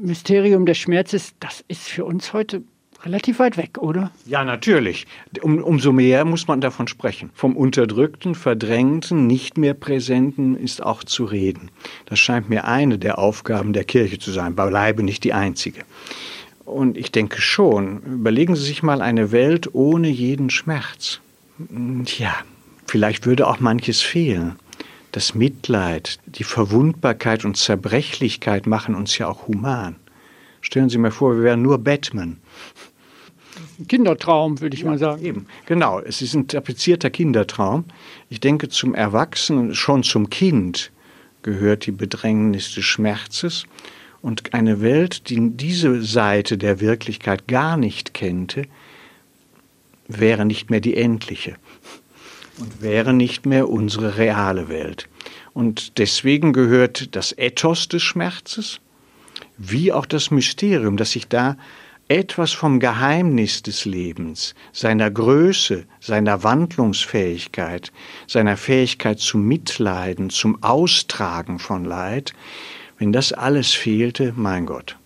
Mysterium 0.00 0.66
des 0.66 0.78
Schmerzes, 0.78 1.34
das 1.40 1.64
ist 1.68 1.88
für 1.88 2.04
uns 2.04 2.32
heute 2.32 2.62
relativ 3.04 3.38
weit 3.38 3.56
weg, 3.56 3.78
oder? 3.78 4.10
Ja, 4.26 4.44
natürlich. 4.44 5.06
Um, 5.42 5.62
umso 5.62 5.92
mehr 5.92 6.24
muss 6.24 6.46
man 6.46 6.60
davon 6.60 6.88
sprechen. 6.88 7.30
Vom 7.34 7.56
Unterdrückten, 7.56 8.34
Verdrängten, 8.34 9.26
nicht 9.26 9.58
mehr 9.58 9.74
Präsenten 9.74 10.56
ist 10.56 10.82
auch 10.82 11.04
zu 11.04 11.24
reden. 11.24 11.70
Das 12.06 12.18
scheint 12.18 12.48
mir 12.48 12.64
eine 12.66 12.98
der 12.98 13.18
Aufgaben 13.18 13.72
der 13.72 13.84
Kirche 13.84 14.18
zu 14.18 14.30
sein, 14.30 14.54
beileibe 14.54 15.02
nicht 15.02 15.24
die 15.24 15.32
einzige. 15.32 15.82
Und 16.64 16.96
ich 16.96 17.10
denke 17.10 17.40
schon, 17.40 18.02
überlegen 18.02 18.54
Sie 18.54 18.64
sich 18.64 18.82
mal 18.82 19.02
eine 19.02 19.32
Welt 19.32 19.74
ohne 19.74 20.08
jeden 20.08 20.48
Schmerz. 20.48 21.20
Tja, 22.04 22.34
vielleicht 22.86 23.26
würde 23.26 23.46
auch 23.46 23.60
manches 23.60 24.00
fehlen. 24.00 24.56
Das 25.12 25.34
Mitleid, 25.34 26.18
die 26.24 26.42
Verwundbarkeit 26.42 27.44
und 27.44 27.58
Zerbrechlichkeit 27.58 28.66
machen 28.66 28.94
uns 28.94 29.18
ja 29.18 29.28
auch 29.28 29.46
human. 29.46 29.96
Stellen 30.62 30.88
Sie 30.88 30.96
mir 30.96 31.10
vor, 31.10 31.36
wir 31.36 31.42
wären 31.42 31.60
nur 31.60 31.76
Batman. 31.78 32.38
Kindertraum, 33.88 34.60
würde 34.62 34.74
ich 34.74 34.82
ja, 34.82 34.90
mal 34.90 34.98
sagen. 34.98 35.22
Eben, 35.22 35.46
genau. 35.66 36.00
Es 36.00 36.22
ist 36.22 36.32
ein 36.34 36.48
tapezierter 36.48 37.10
Kindertraum. 37.10 37.84
Ich 38.30 38.40
denke, 38.40 38.70
zum 38.70 38.94
Erwachsenen, 38.94 39.74
schon 39.74 40.02
zum 40.02 40.30
Kind, 40.30 40.90
gehört 41.42 41.84
die 41.84 41.92
Bedrängnis 41.92 42.74
des 42.74 42.84
Schmerzes. 42.84 43.64
Und 44.22 44.54
eine 44.54 44.80
Welt, 44.80 45.28
die 45.28 45.50
diese 45.50 46.02
Seite 46.02 46.56
der 46.56 46.80
Wirklichkeit 46.80 47.48
gar 47.48 47.76
nicht 47.76 48.14
kennte, 48.14 48.64
wäre 50.08 50.46
nicht 50.46 50.70
mehr 50.70 50.80
die 50.80 50.96
endliche 50.96 51.56
und 52.58 52.82
wäre 52.82 53.12
nicht 53.12 53.46
mehr 53.46 53.68
unsere 53.68 54.16
reale 54.16 54.68
Welt. 54.68 55.08
Und 55.54 55.98
deswegen 55.98 56.52
gehört 56.52 57.14
das 57.14 57.36
Ethos 57.36 57.88
des 57.88 58.02
Schmerzes, 58.02 58.80
wie 59.58 59.92
auch 59.92 60.06
das 60.06 60.30
Mysterium, 60.30 60.96
das 60.96 61.12
sich 61.12 61.28
da 61.28 61.56
etwas 62.08 62.52
vom 62.52 62.80
Geheimnis 62.80 63.62
des 63.62 63.84
Lebens, 63.84 64.54
seiner 64.72 65.10
Größe, 65.10 65.86
seiner 66.00 66.42
Wandlungsfähigkeit, 66.42 67.92
seiner 68.26 68.56
Fähigkeit 68.56 69.18
zum 69.18 69.46
Mitleiden, 69.46 70.28
zum 70.28 70.62
Austragen 70.62 71.58
von 71.58 71.84
Leid, 71.84 72.32
wenn 72.98 73.12
das 73.12 73.32
alles 73.32 73.72
fehlte, 73.72 74.34
mein 74.36 74.66
Gott. 74.66 74.96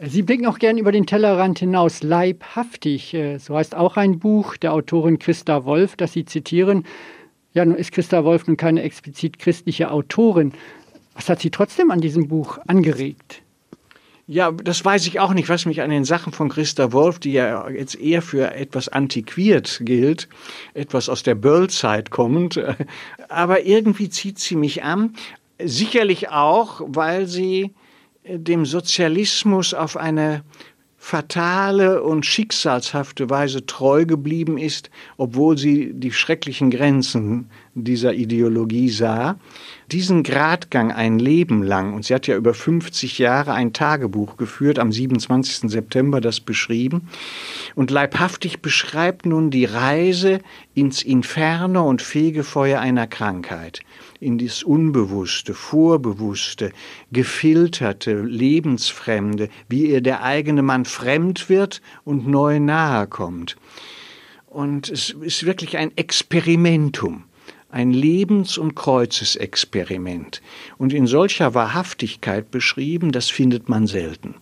Sie 0.00 0.22
blicken 0.22 0.46
auch 0.46 0.60
gern 0.60 0.78
über 0.78 0.92
den 0.92 1.06
Tellerrand 1.06 1.58
hinaus, 1.58 2.04
leibhaftig. 2.04 3.14
Äh, 3.14 3.38
so 3.38 3.56
heißt 3.56 3.74
auch 3.74 3.96
ein 3.96 4.20
Buch 4.20 4.56
der 4.56 4.72
Autorin 4.72 5.18
Christa 5.18 5.64
Wolf, 5.64 5.96
das 5.96 6.12
Sie 6.12 6.24
zitieren. 6.24 6.84
Ja, 7.52 7.64
nun 7.64 7.74
ist 7.74 7.90
Christa 7.90 8.22
Wolf 8.24 8.46
nun 8.46 8.56
keine 8.56 8.82
explizit 8.82 9.40
christliche 9.40 9.90
Autorin. 9.90 10.52
Was 11.14 11.28
hat 11.28 11.40
Sie 11.40 11.50
trotzdem 11.50 11.90
an 11.90 12.00
diesem 12.00 12.28
Buch 12.28 12.58
angeregt? 12.68 13.42
Ja, 14.28 14.52
das 14.52 14.84
weiß 14.84 15.08
ich 15.08 15.18
auch 15.18 15.32
nicht, 15.32 15.48
was 15.48 15.66
mich 15.66 15.80
an 15.80 15.90
den 15.90 16.04
Sachen 16.04 16.32
von 16.32 16.48
Christa 16.48 16.92
Wolf, 16.92 17.18
die 17.18 17.32
ja 17.32 17.68
jetzt 17.68 17.98
eher 17.98 18.22
für 18.22 18.54
etwas 18.54 18.88
antiquiert 18.88 19.80
gilt, 19.82 20.28
etwas 20.74 21.08
aus 21.08 21.24
der 21.24 21.34
Böll-Zeit 21.34 22.10
kommend, 22.10 22.62
aber 23.28 23.64
irgendwie 23.64 24.10
zieht 24.10 24.38
sie 24.38 24.54
mich 24.54 24.84
an. 24.84 25.14
Sicherlich 25.58 26.28
auch, 26.28 26.82
weil 26.86 27.26
sie 27.26 27.72
dem 28.28 28.66
Sozialismus 28.66 29.74
auf 29.74 29.96
eine 29.96 30.42
fatale 30.96 32.02
und 32.02 32.26
schicksalshafte 32.26 33.30
Weise 33.30 33.64
treu 33.64 34.04
geblieben 34.04 34.58
ist, 34.58 34.90
obwohl 35.16 35.56
sie 35.56 35.92
die 35.94 36.12
schrecklichen 36.12 36.70
Grenzen 36.70 37.50
dieser 37.74 38.14
Ideologie 38.14 38.90
sah 38.90 39.38
diesen 39.90 40.22
Gradgang 40.22 40.92
ein 40.92 41.18
Leben 41.18 41.62
lang, 41.62 41.94
und 41.94 42.04
sie 42.04 42.14
hat 42.14 42.26
ja 42.26 42.36
über 42.36 42.52
50 42.52 43.18
Jahre 43.18 43.52
ein 43.54 43.72
Tagebuch 43.72 44.36
geführt, 44.36 44.78
am 44.78 44.92
27. 44.92 45.70
September 45.70 46.20
das 46.20 46.40
beschrieben, 46.40 47.08
und 47.74 47.90
leibhaftig 47.90 48.60
beschreibt 48.60 49.24
nun 49.24 49.50
die 49.50 49.64
Reise 49.64 50.40
ins 50.74 51.02
Inferno 51.02 51.88
und 51.88 52.02
Fegefeuer 52.02 52.80
einer 52.80 53.06
Krankheit, 53.06 53.80
in 54.20 54.38
das 54.38 54.62
Unbewusste, 54.62 55.54
Vorbewusste, 55.54 56.72
Gefilterte, 57.12 58.22
Lebensfremde, 58.22 59.48
wie 59.68 59.86
ihr 59.86 60.00
der 60.00 60.22
eigene 60.22 60.62
Mann 60.62 60.84
fremd 60.84 61.48
wird 61.48 61.80
und 62.04 62.26
neu 62.26 62.58
nahe 62.58 63.06
kommt. 63.06 63.56
Und 64.46 64.88
es 64.88 65.10
ist 65.10 65.46
wirklich 65.46 65.76
ein 65.76 65.96
Experimentum 65.96 67.24
ein 67.70 67.92
Lebens- 67.92 68.56
und 68.56 68.74
Kreuzesexperiment 68.74 70.40
und 70.78 70.92
in 70.92 71.06
solcher 71.06 71.54
Wahrhaftigkeit 71.54 72.50
beschrieben, 72.50 73.12
das 73.12 73.28
findet 73.28 73.68
man 73.68 73.86
selten. 73.86 74.36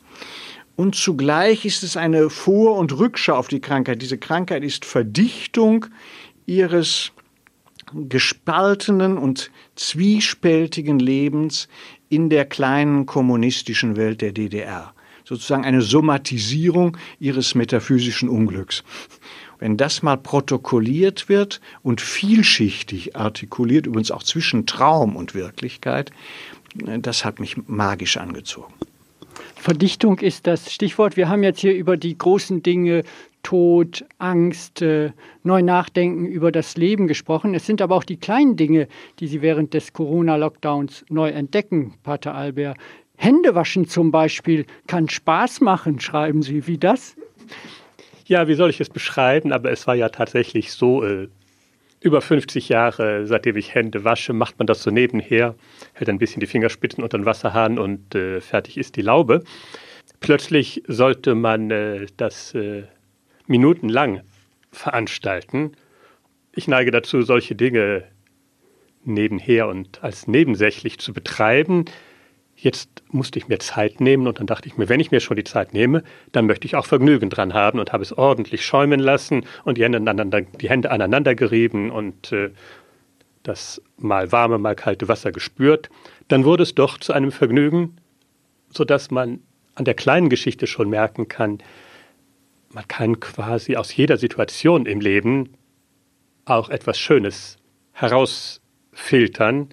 Und 0.76 0.94
zugleich 0.94 1.64
ist 1.64 1.82
es 1.82 1.96
eine 1.96 2.30
Vor- 2.30 2.76
und 2.76 2.96
Rückschau 2.96 3.34
auf 3.34 3.48
die 3.48 3.60
Krankheit. 3.60 4.02
Diese 4.02 4.18
Krankheit 4.18 4.62
ist 4.62 4.84
Verdichtung 4.84 5.86
ihres 6.44 7.12
gespaltenen 7.92 9.18
und 9.18 9.50
zwiespältigen 9.74 10.98
Lebens 10.98 11.68
in 12.08 12.30
der 12.30 12.44
kleinen 12.44 13.06
kommunistischen 13.06 13.96
Welt 13.96 14.20
der 14.20 14.32
DDR. 14.32 14.92
Sozusagen 15.24 15.64
eine 15.64 15.82
Somatisierung 15.82 16.96
ihres 17.18 17.54
metaphysischen 17.54 18.28
Unglücks. 18.28 18.84
Wenn 19.58 19.76
das 19.76 20.02
mal 20.02 20.16
protokolliert 20.16 21.28
wird 21.28 21.60
und 21.82 22.00
vielschichtig 22.00 23.16
artikuliert, 23.16 23.86
übrigens 23.86 24.10
auch 24.10 24.22
zwischen 24.22 24.66
Traum 24.66 25.16
und 25.16 25.34
Wirklichkeit, 25.34 26.10
das 26.74 27.24
hat 27.24 27.40
mich 27.40 27.56
magisch 27.66 28.18
angezogen. 28.18 28.72
Verdichtung 29.56 30.18
ist 30.18 30.46
das 30.46 30.72
Stichwort. 30.72 31.16
Wir 31.16 31.28
haben 31.28 31.42
jetzt 31.42 31.60
hier 31.60 31.74
über 31.74 31.96
die 31.96 32.16
großen 32.16 32.62
Dinge 32.62 33.02
Tod, 33.46 34.04
Angst, 34.18 34.82
äh, 34.82 35.12
neu 35.44 35.62
nachdenken 35.62 36.26
über 36.26 36.50
das 36.50 36.76
Leben 36.76 37.06
gesprochen. 37.06 37.54
Es 37.54 37.64
sind 37.64 37.80
aber 37.80 37.94
auch 37.94 38.02
die 38.02 38.16
kleinen 38.16 38.56
Dinge, 38.56 38.88
die 39.20 39.28
Sie 39.28 39.40
während 39.40 39.72
des 39.72 39.92
Corona-Lockdowns 39.92 41.04
neu 41.10 41.28
entdecken, 41.28 41.94
Pater 42.02 42.34
Albert. 42.34 42.76
Händewaschen 43.16 43.86
zum 43.86 44.10
Beispiel 44.10 44.66
kann 44.88 45.08
Spaß 45.08 45.60
machen, 45.60 46.00
schreiben 46.00 46.42
Sie. 46.42 46.66
Wie 46.66 46.76
das? 46.76 47.14
Ja, 48.24 48.48
wie 48.48 48.54
soll 48.54 48.68
ich 48.68 48.80
es 48.80 48.90
beschreiben? 48.90 49.52
Aber 49.52 49.70
es 49.70 49.86
war 49.86 49.94
ja 49.94 50.08
tatsächlich 50.08 50.72
so, 50.72 51.04
äh, 51.04 51.28
über 52.00 52.22
50 52.22 52.68
Jahre, 52.68 53.28
seitdem 53.28 53.56
ich 53.56 53.76
Hände 53.76 54.02
wasche, 54.02 54.32
macht 54.32 54.58
man 54.58 54.66
das 54.66 54.82
so 54.82 54.90
nebenher, 54.90 55.54
hält 55.92 56.08
ein 56.08 56.18
bisschen 56.18 56.40
die 56.40 56.48
Fingerspitzen 56.48 57.04
unter 57.04 57.16
den 57.16 57.26
Wasserhahn 57.26 57.78
und 57.78 58.12
äh, 58.16 58.40
fertig 58.40 58.76
ist 58.76 58.96
die 58.96 59.02
Laube. 59.02 59.44
Plötzlich 60.18 60.82
sollte 60.88 61.36
man 61.36 61.70
äh, 61.70 62.06
das 62.16 62.52
äh, 62.54 62.82
minutenlang 63.46 64.22
veranstalten. 64.72 65.72
Ich 66.52 66.68
neige 66.68 66.90
dazu, 66.90 67.22
solche 67.22 67.54
Dinge 67.54 68.04
nebenher 69.04 69.68
und 69.68 70.02
als 70.02 70.26
nebensächlich 70.26 70.98
zu 70.98 71.12
betreiben. 71.12 71.84
Jetzt 72.56 73.02
musste 73.10 73.38
ich 73.38 73.48
mir 73.48 73.58
Zeit 73.58 74.00
nehmen 74.00 74.26
und 74.26 74.38
dann 74.38 74.46
dachte 74.46 74.68
ich 74.68 74.76
mir, 74.78 74.88
wenn 74.88 75.00
ich 75.00 75.10
mir 75.10 75.20
schon 75.20 75.36
die 75.36 75.44
Zeit 75.44 75.74
nehme, 75.74 76.02
dann 76.32 76.46
möchte 76.46 76.66
ich 76.66 76.74
auch 76.74 76.86
Vergnügen 76.86 77.28
dran 77.28 77.54
haben 77.54 77.78
und 77.78 77.92
habe 77.92 78.02
es 78.02 78.16
ordentlich 78.16 78.64
schäumen 78.64 78.98
lassen 78.98 79.44
und 79.64 79.78
die 79.78 79.84
Hände 79.84 79.98
aneinander, 79.98 80.40
die 80.40 80.68
Hände 80.68 80.90
aneinander 80.90 81.34
gerieben 81.34 81.90
und 81.90 82.32
äh, 82.32 82.50
das 83.42 83.82
mal 83.98 84.32
warme, 84.32 84.58
mal 84.58 84.74
kalte 84.74 85.06
Wasser 85.06 85.32
gespürt. 85.32 85.90
Dann 86.28 86.44
wurde 86.44 86.62
es 86.62 86.74
doch 86.74 86.98
zu 86.98 87.12
einem 87.12 87.30
Vergnügen, 87.30 87.96
sodass 88.70 89.10
man 89.10 89.40
an 89.74 89.84
der 89.84 89.94
kleinen 89.94 90.30
Geschichte 90.30 90.66
schon 90.66 90.88
merken 90.88 91.28
kann, 91.28 91.58
man 92.76 92.86
kann 92.86 93.18
quasi 93.18 93.74
aus 93.74 93.96
jeder 93.96 94.18
Situation 94.18 94.86
im 94.86 95.00
Leben 95.00 95.54
auch 96.44 96.68
etwas 96.68 96.98
Schönes 96.98 97.56
herausfiltern, 97.92 99.70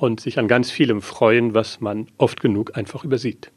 und 0.00 0.20
sich 0.20 0.38
an 0.38 0.48
ganz 0.48 0.70
vielem 0.70 1.02
freuen, 1.02 1.54
was 1.54 1.80
man 1.80 2.08
oft 2.16 2.40
genug 2.40 2.76
einfach 2.76 3.04
übersieht. 3.04 3.52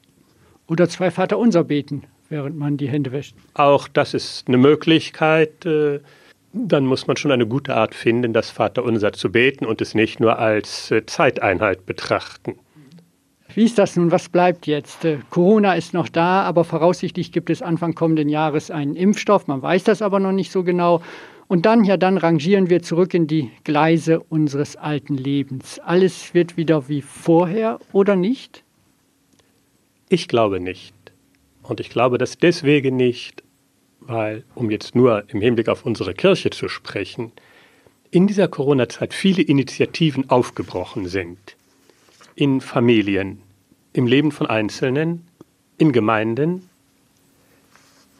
Oder 0.67 0.89
zwei 0.89 1.09
Vaterunser 1.09 1.63
beten, 1.63 2.03
während 2.29 2.57
man 2.57 2.77
die 2.77 2.89
Hände 2.89 3.11
wäscht. 3.11 3.35
Auch 3.53 3.87
das 3.87 4.13
ist 4.13 4.47
eine 4.47 4.57
Möglichkeit. 4.57 5.65
Äh, 5.65 5.99
dann 6.51 6.85
muss 6.85 7.07
man 7.07 7.17
schon 7.17 7.31
eine 7.31 7.47
gute 7.47 7.75
Art 7.75 7.95
finden, 7.95 8.33
das 8.33 8.49
Vaterunser 8.49 9.13
zu 9.13 9.31
beten 9.31 9.65
und 9.65 9.81
es 9.81 9.95
nicht 9.95 10.19
nur 10.19 10.37
als 10.37 10.91
äh, 10.91 11.05
Zeiteinheit 11.05 11.85
betrachten. 11.85 12.55
Wie 13.55 13.65
ist 13.65 13.77
das 13.77 13.95
nun? 13.95 14.11
Was 14.11 14.29
bleibt 14.29 14.65
jetzt? 14.65 15.05
Äh, 15.05 15.19
Corona 15.29 15.73
ist 15.73 15.93
noch 15.93 16.09
da, 16.09 16.41
aber 16.43 16.63
voraussichtlich 16.63 17.31
gibt 17.31 17.49
es 17.49 17.61
Anfang 17.61 17.93
kommenden 17.93 18.29
Jahres 18.29 18.71
einen 18.71 18.95
Impfstoff. 18.95 19.47
Man 19.47 19.61
weiß 19.61 19.83
das 19.83 20.01
aber 20.01 20.19
noch 20.19 20.31
nicht 20.31 20.51
so 20.51 20.63
genau. 20.63 21.01
Und 21.47 21.67
dann, 21.67 21.83
ja, 21.83 21.97
dann 21.97 22.17
rangieren 22.17 22.71
wir 22.71 22.81
zurück 22.81 23.13
in 23.13 23.27
die 23.27 23.51
Gleise 23.63 24.21
unseres 24.21 24.75
alten 24.75 25.15
Lebens. 25.15 25.77
Alles 25.79 26.33
wird 26.33 26.57
wieder 26.57 26.89
wie 26.89 27.03
vorher 27.03 27.79
oder 27.91 28.15
nicht? 28.15 28.63
Ich 30.09 30.27
glaube 30.27 30.59
nicht. 30.59 30.95
Und 31.61 31.79
ich 31.79 31.91
glaube 31.91 32.17
das 32.17 32.39
deswegen 32.39 32.95
nicht, 32.95 33.43
weil, 33.99 34.45
um 34.55 34.71
jetzt 34.71 34.95
nur 34.95 35.25
im 35.29 35.41
Hinblick 35.41 35.69
auf 35.69 35.85
unsere 35.85 36.15
Kirche 36.15 36.49
zu 36.49 36.69
sprechen, 36.69 37.31
in 38.09 38.25
dieser 38.25 38.47
Corona-Zeit 38.47 39.13
viele 39.13 39.43
Initiativen 39.43 40.31
aufgebrochen 40.31 41.07
sind. 41.07 41.37
In 42.33 42.61
Familien, 42.61 43.42
im 43.93 44.07
Leben 44.07 44.31
von 44.31 44.47
Einzelnen, 44.47 45.25
in 45.77 45.91
Gemeinden, 45.91 46.69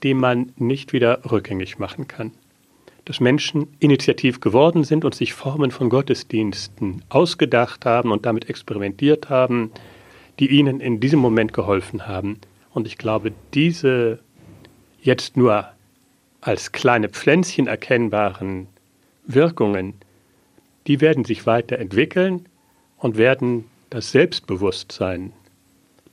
die 0.04 0.14
man 0.14 0.54
nicht 0.58 0.94
wieder 0.94 1.20
rückgängig 1.32 1.80
machen 1.80 2.08
kann. 2.08 2.32
Dass 3.06 3.20
Menschen 3.20 3.68
initiativ 3.80 4.40
geworden 4.40 4.84
sind 4.84 5.04
und 5.04 5.16
sich 5.16 5.34
Formen 5.34 5.72
von 5.72 5.90
Gottesdiensten 5.90 7.04
ausgedacht 7.10 7.86
haben 7.86 8.12
und 8.12 8.26
damit 8.26 8.50
experimentiert 8.50 9.30
haben, 9.30 9.72
die 10.40 10.50
ihnen 10.52 10.80
in 10.80 11.00
diesem 11.00 11.20
Moment 11.20 11.54
geholfen 11.54 12.08
haben. 12.08 12.40
Und 12.72 12.88
ich 12.88 12.98
glaube, 12.98 13.34
diese 13.54 14.20
jetzt 15.02 15.36
nur 15.36 15.68
als 16.42 16.72
kleine 16.72 17.10
Pflänzchen 17.10 17.68
erkennbaren 17.68 18.68
Wirkungen, 19.26 19.96
die 20.88 21.02
werden 21.02 21.24
sich 21.24 21.46
weiterentwickeln 21.46 22.46
und 22.98 23.18
werden 23.18 23.66
das 23.90 24.12
Selbstbewusstsein 24.12 25.34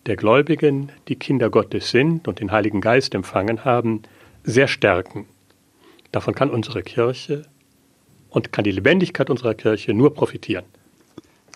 der 0.07 0.17
Gläubigen, 0.17 0.91
die 1.09 1.17
Kinder 1.17 1.51
Gottes 1.51 1.91
sind 1.91 2.27
und 2.27 2.41
den 2.41 2.53
Heiligen 2.53 2.81
Geist 2.81 3.15
empfangen 3.15 3.65
haben, 3.65 4.03
sehr 4.45 4.69
stärken. 4.69 5.27
Davon 6.13 6.35
kann 6.35 6.51
unsere 6.51 6.83
Kirche 6.83 7.43
und 8.31 8.53
kann 8.53 8.65
die 8.65 8.73
Lebendigkeit 8.73 9.31
unserer 9.31 9.55
Kirche 9.55 9.93
nur 9.95 10.15
profitieren. 10.15 10.65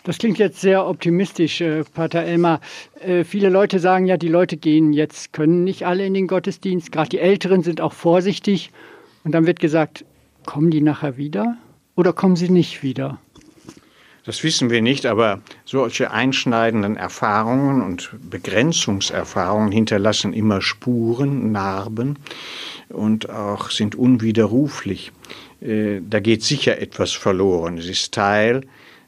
Das 0.03 0.19
klingt 0.19 0.37
jetzt 0.37 0.61
sehr 0.61 0.85
optimistisch, 0.85 1.61
äh, 1.61 1.83
Pater 1.83 2.21
Elmar. 2.21 2.61
Äh, 3.01 3.23
viele 3.23 3.49
Leute 3.49 3.79
sagen 3.79 4.05
ja, 4.05 4.17
die 4.17 4.27
Leute 4.27 4.55
gehen 4.55 4.93
jetzt, 4.93 5.33
können 5.33 5.63
nicht 5.63 5.87
alle 5.87 6.05
in 6.05 6.13
den 6.13 6.27
Gottesdienst. 6.27 6.91
Gerade 6.91 7.09
die 7.09 7.19
Älteren 7.19 7.63
sind 7.63 7.81
auch 7.81 7.93
vorsichtig. 7.93 8.71
Und 9.23 9.31
dann 9.31 9.47
wird 9.47 9.59
gesagt, 9.59 10.05
kommen 10.45 10.69
die 10.69 10.81
nachher 10.81 11.17
wieder 11.17 11.57
oder 11.95 12.13
kommen 12.13 12.35
sie 12.35 12.49
nicht 12.49 12.83
wieder? 12.83 13.19
Das 14.25 14.43
wissen 14.43 14.71
wir 14.71 14.81
nicht, 14.81 15.05
aber 15.05 15.41
solche 15.65 16.09
einschneidenden 16.09 16.95
Erfahrungen 16.97 17.83
und 17.83 18.09
Begrenzungserfahrungen 18.27 19.71
hinterlassen 19.71 20.33
immer 20.33 20.61
Spuren, 20.61 21.51
Narben 21.51 22.17
und 22.89 23.29
auch 23.29 23.69
sind 23.69 23.93
unwiderruflich. 23.93 25.11
Äh, 25.61 26.01
da 26.01 26.19
geht 26.19 26.43
sicher 26.43 26.79
etwas 26.79 27.11
verloren. 27.11 27.77
Es 27.77 27.87
ist 27.87 28.13
Teil 28.13 28.61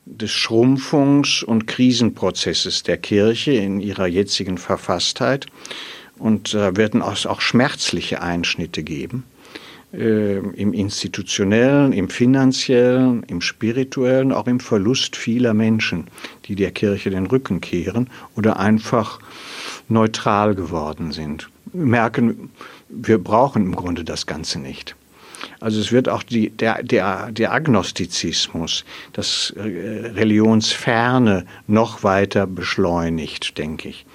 des 0.06 0.32
Schrumpfungs- 0.32 1.43
und 1.43 1.65
Krisenprozesses 1.65 2.84
der 2.84 2.97
Kirche 2.97 3.53
in 3.53 3.80
ihrer 3.80 4.08
jetzigen 4.08 4.60
Verfasstheit. 4.60 5.47
Und 6.19 6.53
da 6.53 6.75
werden 6.75 7.01
auch 7.01 7.41
schmerzliche 7.41 8.21
Einschnitte 8.21 8.84
geben. 8.84 9.23
Äh, 9.93 10.39
Im 10.39 10.73
institutionellen, 10.73 11.93
im 11.93 12.10
finanziellen, 12.10 13.23
im 13.23 13.39
spirituellen, 13.39 14.34
auch 14.34 14.47
im 14.47 14.60
Verlust 14.60 15.15
vieler 15.15 15.54
Menschen, 15.54 16.08
die 16.45 16.56
der 16.56 16.71
Kirche 16.71 17.10
den 17.10 17.26
Rücken 17.26 17.62
kehren 17.62 18.10
oder 18.36 18.60
einfach 18.60 19.19
neutral 19.88 20.56
geworden 20.56 21.13
sind. 21.13 21.50
Merken, 21.71 22.50
wir 22.89 23.17
brauchen 23.17 23.63
im 23.63 23.76
Grunde 23.78 24.04
das 24.04 24.26
Ganze 24.26 24.60
nicht. 24.60 24.95
Also 25.62 25.80
es 25.80 25.91
wird 25.93 26.10
auch 26.10 26.23
die, 26.23 26.50
der, 26.50 26.84
der, 26.84 27.32
der 27.32 27.54
Agnostizismus, 27.54 28.84
das 29.13 29.54
äh, 29.56 29.62
Religionsferne 29.62 31.45
noch 31.67 32.04
weiter 32.04 32.45
beschleunigt, 32.45 33.58
denke 33.58 33.89
ich. 33.89 34.06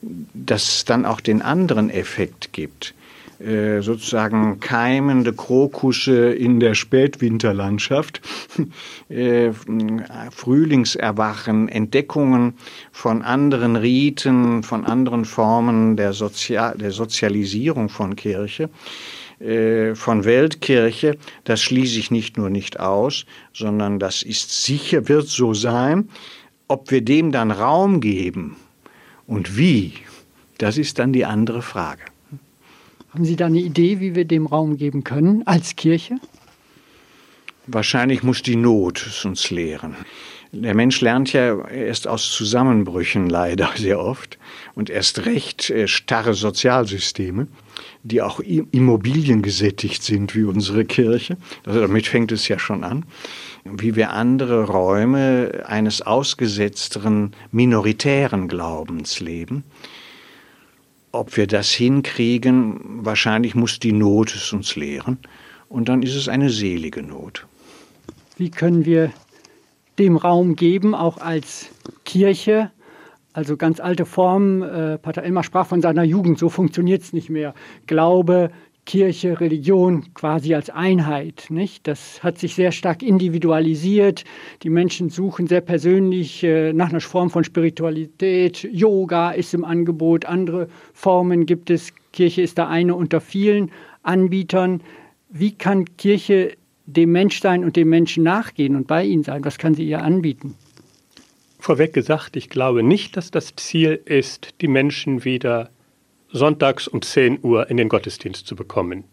Dass 0.00 0.64
es 0.64 0.84
dann 0.84 1.06
auch 1.06 1.20
den 1.20 1.42
anderen 1.42 1.90
Effekt 1.90 2.52
gibt, 2.52 2.94
sozusagen 3.80 4.60
keimende 4.60 5.32
Krokusse 5.32 6.32
in 6.32 6.60
der 6.60 6.74
Spätwinterlandschaft, 6.74 8.20
äh, 9.08 9.50
Frühlingserwachen, 10.30 11.68
Entdeckungen 11.68 12.54
von 12.92 13.22
anderen 13.22 13.76
Riten, 13.76 14.62
von 14.62 14.84
anderen 14.84 15.24
Formen 15.24 15.96
der, 15.96 16.12
Sozial 16.12 16.76
der 16.76 16.90
Sozialisierung 16.90 17.88
von 17.88 18.16
Kirche 18.16 18.70
äh, 19.42 19.96
von 19.96 20.24
Weltkirche, 20.24 21.18
das 21.42 21.60
schließe 21.62 21.98
ich 21.98 22.10
nicht 22.12 22.36
nur 22.36 22.48
nicht 22.48 22.78
aus, 22.78 23.26
sondern 23.52 23.98
das 23.98 24.22
ist 24.22 24.64
sicher, 24.64 25.08
wird 25.08 25.26
so 25.26 25.52
sein. 25.52 26.08
Ob 26.68 26.90
wir 26.92 27.02
dem 27.02 27.32
dann 27.32 27.50
Raum 27.50 28.00
geben 28.00 28.56
und 29.26 29.56
wie, 29.56 29.94
das 30.58 30.78
ist 30.78 31.00
dann 31.00 31.12
die 31.12 31.24
andere 31.24 31.60
Frage. 31.60 32.11
Haben 33.12 33.24
Sie 33.24 33.36
da 33.36 33.46
eine 33.46 33.60
Idee, 33.60 34.00
wie 34.00 34.14
wir 34.14 34.24
dem 34.24 34.46
Raum 34.46 34.76
geben 34.76 35.04
können 35.04 35.46
als 35.46 35.76
Kirche? 35.76 36.18
Wahrscheinlich 37.66 38.22
muss 38.22 38.42
die 38.42 38.56
Not 38.56 39.06
es 39.06 39.24
uns 39.24 39.50
lehren. 39.50 39.96
Der 40.50 40.74
Mensch 40.74 41.00
lernt 41.00 41.32
ja 41.32 41.66
erst 41.68 42.08
aus 42.08 42.30
Zusammenbrüchen 42.30 43.28
leider 43.28 43.70
sehr 43.76 44.00
oft 44.00 44.38
und 44.74 44.90
erst 44.90 45.26
recht 45.26 45.70
äh, 45.70 45.88
starre 45.88 46.34
Sozialsysteme 46.34 47.46
die 48.02 48.20
auch 48.20 48.40
immobiliengesättigt 48.40 50.02
sind 50.02 50.34
wie 50.34 50.44
unsere 50.44 50.84
Kirche. 50.84 51.36
Also 51.64 51.80
damit 51.80 52.06
fängt 52.06 52.32
es 52.32 52.48
ja 52.48 52.58
schon 52.58 52.84
an. 52.84 53.04
Wie 53.64 53.94
wir 53.94 54.10
andere 54.10 54.64
Räume 54.64 55.64
eines 55.66 56.02
ausgesetzteren 56.02 57.32
minoritären 57.52 58.48
Glaubens 58.48 59.20
leben. 59.20 59.64
Ob 61.12 61.36
wir 61.36 61.46
das 61.46 61.70
hinkriegen, 61.70 63.04
wahrscheinlich 63.04 63.54
muss 63.54 63.78
die 63.78 63.92
Not 63.92 64.34
es 64.34 64.52
uns 64.52 64.76
lehren. 64.76 65.18
Und 65.68 65.88
dann 65.88 66.02
ist 66.02 66.14
es 66.14 66.28
eine 66.28 66.50
selige 66.50 67.02
Not. 67.02 67.46
Wie 68.36 68.50
können 68.50 68.84
wir 68.84 69.12
dem 69.98 70.16
Raum 70.16 70.56
geben, 70.56 70.94
auch 70.94 71.18
als 71.18 71.68
Kirche, 72.04 72.70
also 73.32 73.56
ganz 73.56 73.80
alte 73.80 74.04
Formen. 74.04 74.62
Äh, 74.62 74.98
Pater 74.98 75.22
Elmar 75.22 75.44
sprach 75.44 75.66
von 75.66 75.80
seiner 75.80 76.02
Jugend. 76.02 76.38
So 76.38 76.48
funktioniert 76.48 77.02
es 77.02 77.12
nicht 77.12 77.30
mehr. 77.30 77.54
Glaube, 77.86 78.50
Kirche, 78.84 79.40
Religion 79.40 80.12
quasi 80.14 80.54
als 80.54 80.68
Einheit. 80.68 81.46
Nicht? 81.50 81.86
Das 81.86 82.22
hat 82.22 82.38
sich 82.38 82.54
sehr 82.54 82.72
stark 82.72 83.02
individualisiert. 83.02 84.24
Die 84.62 84.70
Menschen 84.70 85.08
suchen 85.08 85.46
sehr 85.46 85.60
persönlich 85.60 86.42
äh, 86.42 86.72
nach 86.72 86.90
einer 86.90 87.00
Form 87.00 87.30
von 87.30 87.44
Spiritualität. 87.44 88.68
Yoga 88.72 89.30
ist 89.30 89.54
im 89.54 89.64
Angebot, 89.64 90.24
andere 90.24 90.68
Formen 90.92 91.46
gibt 91.46 91.70
es. 91.70 91.92
Kirche 92.12 92.42
ist 92.42 92.58
da 92.58 92.68
eine 92.68 92.94
unter 92.94 93.20
vielen 93.20 93.70
Anbietern. 94.02 94.82
Wie 95.30 95.52
kann 95.52 95.84
Kirche 95.96 96.56
dem 96.86 97.12
Menschsein 97.12 97.64
und 97.64 97.76
dem 97.76 97.88
Menschen 97.88 98.24
nachgehen 98.24 98.76
und 98.76 98.86
bei 98.86 99.04
ihnen 99.04 99.22
sein? 99.22 99.44
Was 99.44 99.58
kann 99.58 99.74
sie 99.74 99.86
ihr 99.86 100.02
anbieten? 100.02 100.56
Vorweg 101.58 101.92
gesagt, 101.92 102.36
ich 102.36 102.48
glaube 102.48 102.82
nicht, 102.82 103.16
dass 103.16 103.30
das 103.30 103.54
Ziel 103.54 104.00
ist, 104.04 104.60
die 104.60 104.66
Menschen 104.66 105.24
wieder 105.24 105.70
sonntags 106.32 106.88
um 106.88 107.02
10 107.02 107.40
Uhr 107.42 107.70
in 107.70 107.76
den 107.76 107.88
Gottesdienst 107.88 108.46
zu 108.46 108.56
bekommen. 108.56 109.04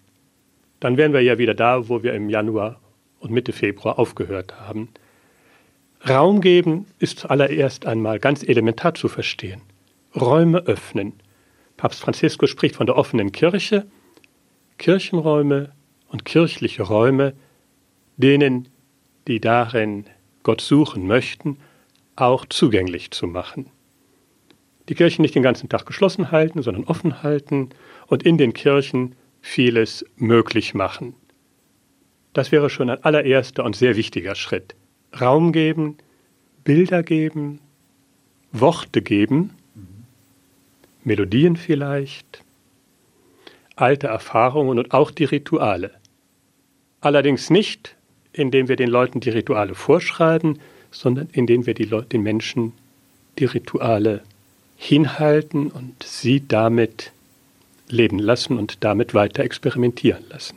Dann 0.79 0.97
wären 0.97 1.13
wir 1.13 1.21
ja 1.21 1.37
wieder 1.37 1.53
da, 1.53 1.89
wo 1.89 2.01
wir 2.01 2.13
im 2.13 2.29
Januar 2.29 2.79
und 3.19 3.31
Mitte 3.31 3.51
Februar 3.51 3.99
aufgehört 3.99 4.59
haben. 4.59 4.89
Raum 6.07 6.39
geben 6.39 6.85
ist 6.99 7.19
zuallererst 7.19 7.85
einmal 7.85 8.19
ganz 8.19 8.43
elementar 8.43 8.93
zu 8.93 9.09
verstehen. 9.09 9.61
Räume 10.15 10.59
öffnen. 10.59 11.13
Papst 11.75 11.99
Franziskus 11.99 12.49
spricht 12.49 12.75
von 12.75 12.85
der 12.85 12.97
offenen 12.97 13.31
Kirche, 13.31 13.85
Kirchenräume 14.77 15.71
und 16.07 16.23
kirchliche 16.23 16.83
Räume, 16.83 17.33
denen, 18.15 18.69
die 19.27 19.41
darin 19.41 20.05
Gott 20.43 20.61
suchen 20.61 21.05
möchten, 21.05 21.57
auch 22.15 22.45
zugänglich 22.45 23.11
zu 23.11 23.27
machen. 23.27 23.69
Die 24.89 24.95
Kirchen 24.95 25.21
nicht 25.21 25.35
den 25.35 25.43
ganzen 25.43 25.69
Tag 25.69 25.85
geschlossen 25.85 26.31
halten, 26.31 26.63
sondern 26.63 26.85
offen 26.85 27.21
halten 27.21 27.69
und 28.07 28.23
in 28.23 28.37
den 28.37 28.53
Kirchen 28.53 29.15
vieles 29.41 30.03
möglich 30.17 30.73
machen. 30.73 31.13
Das 32.33 32.51
wäre 32.51 32.69
schon 32.69 32.89
ein 32.89 33.03
allererster 33.03 33.63
und 33.63 33.75
sehr 33.75 33.95
wichtiger 33.95 34.35
Schritt. 34.35 34.75
Raum 35.19 35.51
geben, 35.51 35.97
Bilder 36.63 37.03
geben, 37.03 37.59
Worte 38.51 39.01
geben, 39.01 39.51
Melodien 41.03 41.55
vielleicht, 41.55 42.43
alte 43.75 44.07
Erfahrungen 44.07 44.77
und 44.79 44.91
auch 44.93 45.11
die 45.11 45.23
Rituale. 45.23 45.91
Allerdings 47.01 47.49
nicht, 47.49 47.95
indem 48.33 48.67
wir 48.67 48.75
den 48.75 48.89
Leuten 48.89 49.19
die 49.19 49.29
Rituale 49.29 49.75
vorschreiben, 49.75 50.59
sondern 50.91 51.29
indem 51.31 51.65
wir 51.65 51.73
den 51.73 52.23
Menschen 52.23 52.73
die 53.37 53.45
Rituale 53.45 54.23
hinhalten 54.81 55.69
und 55.69 56.03
sie 56.03 56.47
damit 56.47 57.11
leben 57.89 58.17
lassen 58.17 58.57
und 58.57 58.83
damit 58.85 59.13
weiter 59.13 59.43
experimentieren 59.43 60.23
lassen. 60.29 60.55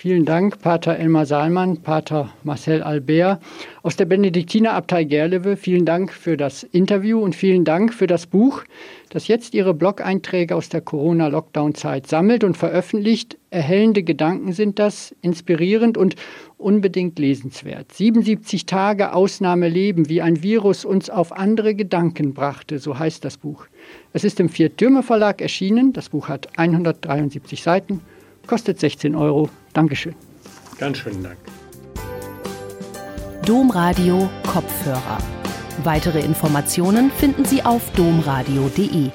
Vielen 0.00 0.24
Dank, 0.24 0.60
Pater 0.60 0.96
Elmar 0.96 1.26
Saalmann, 1.26 1.78
Pater 1.78 2.32
Marcel 2.44 2.84
Albert 2.84 3.42
aus 3.82 3.96
der 3.96 4.04
Benediktinerabtei 4.04 5.02
Gerlewe. 5.02 5.56
Vielen 5.56 5.84
Dank 5.86 6.12
für 6.12 6.36
das 6.36 6.62
Interview 6.62 7.18
und 7.18 7.34
vielen 7.34 7.64
Dank 7.64 7.92
für 7.92 8.06
das 8.06 8.28
Buch, 8.28 8.62
das 9.10 9.26
jetzt 9.26 9.54
Ihre 9.54 9.74
Blog-Einträge 9.74 10.54
aus 10.54 10.68
der 10.68 10.82
Corona-Lockdown-Zeit 10.82 12.06
sammelt 12.06 12.44
und 12.44 12.56
veröffentlicht. 12.56 13.38
Erhellende 13.50 14.04
Gedanken 14.04 14.52
sind 14.52 14.78
das, 14.78 15.16
inspirierend 15.20 15.98
und 15.98 16.14
unbedingt 16.58 17.18
lesenswert. 17.18 17.90
77 17.90 18.66
Tage 18.66 19.12
Ausnahmeleben, 19.12 20.08
wie 20.08 20.22
ein 20.22 20.44
Virus 20.44 20.84
uns 20.84 21.10
auf 21.10 21.32
andere 21.32 21.74
Gedanken 21.74 22.34
brachte, 22.34 22.78
so 22.78 23.00
heißt 23.00 23.24
das 23.24 23.36
Buch. 23.36 23.66
Es 24.12 24.22
ist 24.22 24.38
im 24.38 24.48
Vier-Türme-Verlag 24.48 25.42
erschienen. 25.42 25.92
Das 25.92 26.10
Buch 26.10 26.28
hat 26.28 26.56
173 26.56 27.64
Seiten, 27.64 28.00
kostet 28.46 28.78
16 28.78 29.16
Euro. 29.16 29.50
Dankeschön. 29.72 30.14
Ganz 30.78 30.98
schönen 30.98 31.22
Dank. 31.22 31.38
Domradio 33.44 34.28
Kopfhörer. 34.46 35.18
Weitere 35.84 36.20
Informationen 36.20 37.10
finden 37.10 37.44
Sie 37.44 37.62
auf 37.62 37.90
domradio.de. 37.92 39.10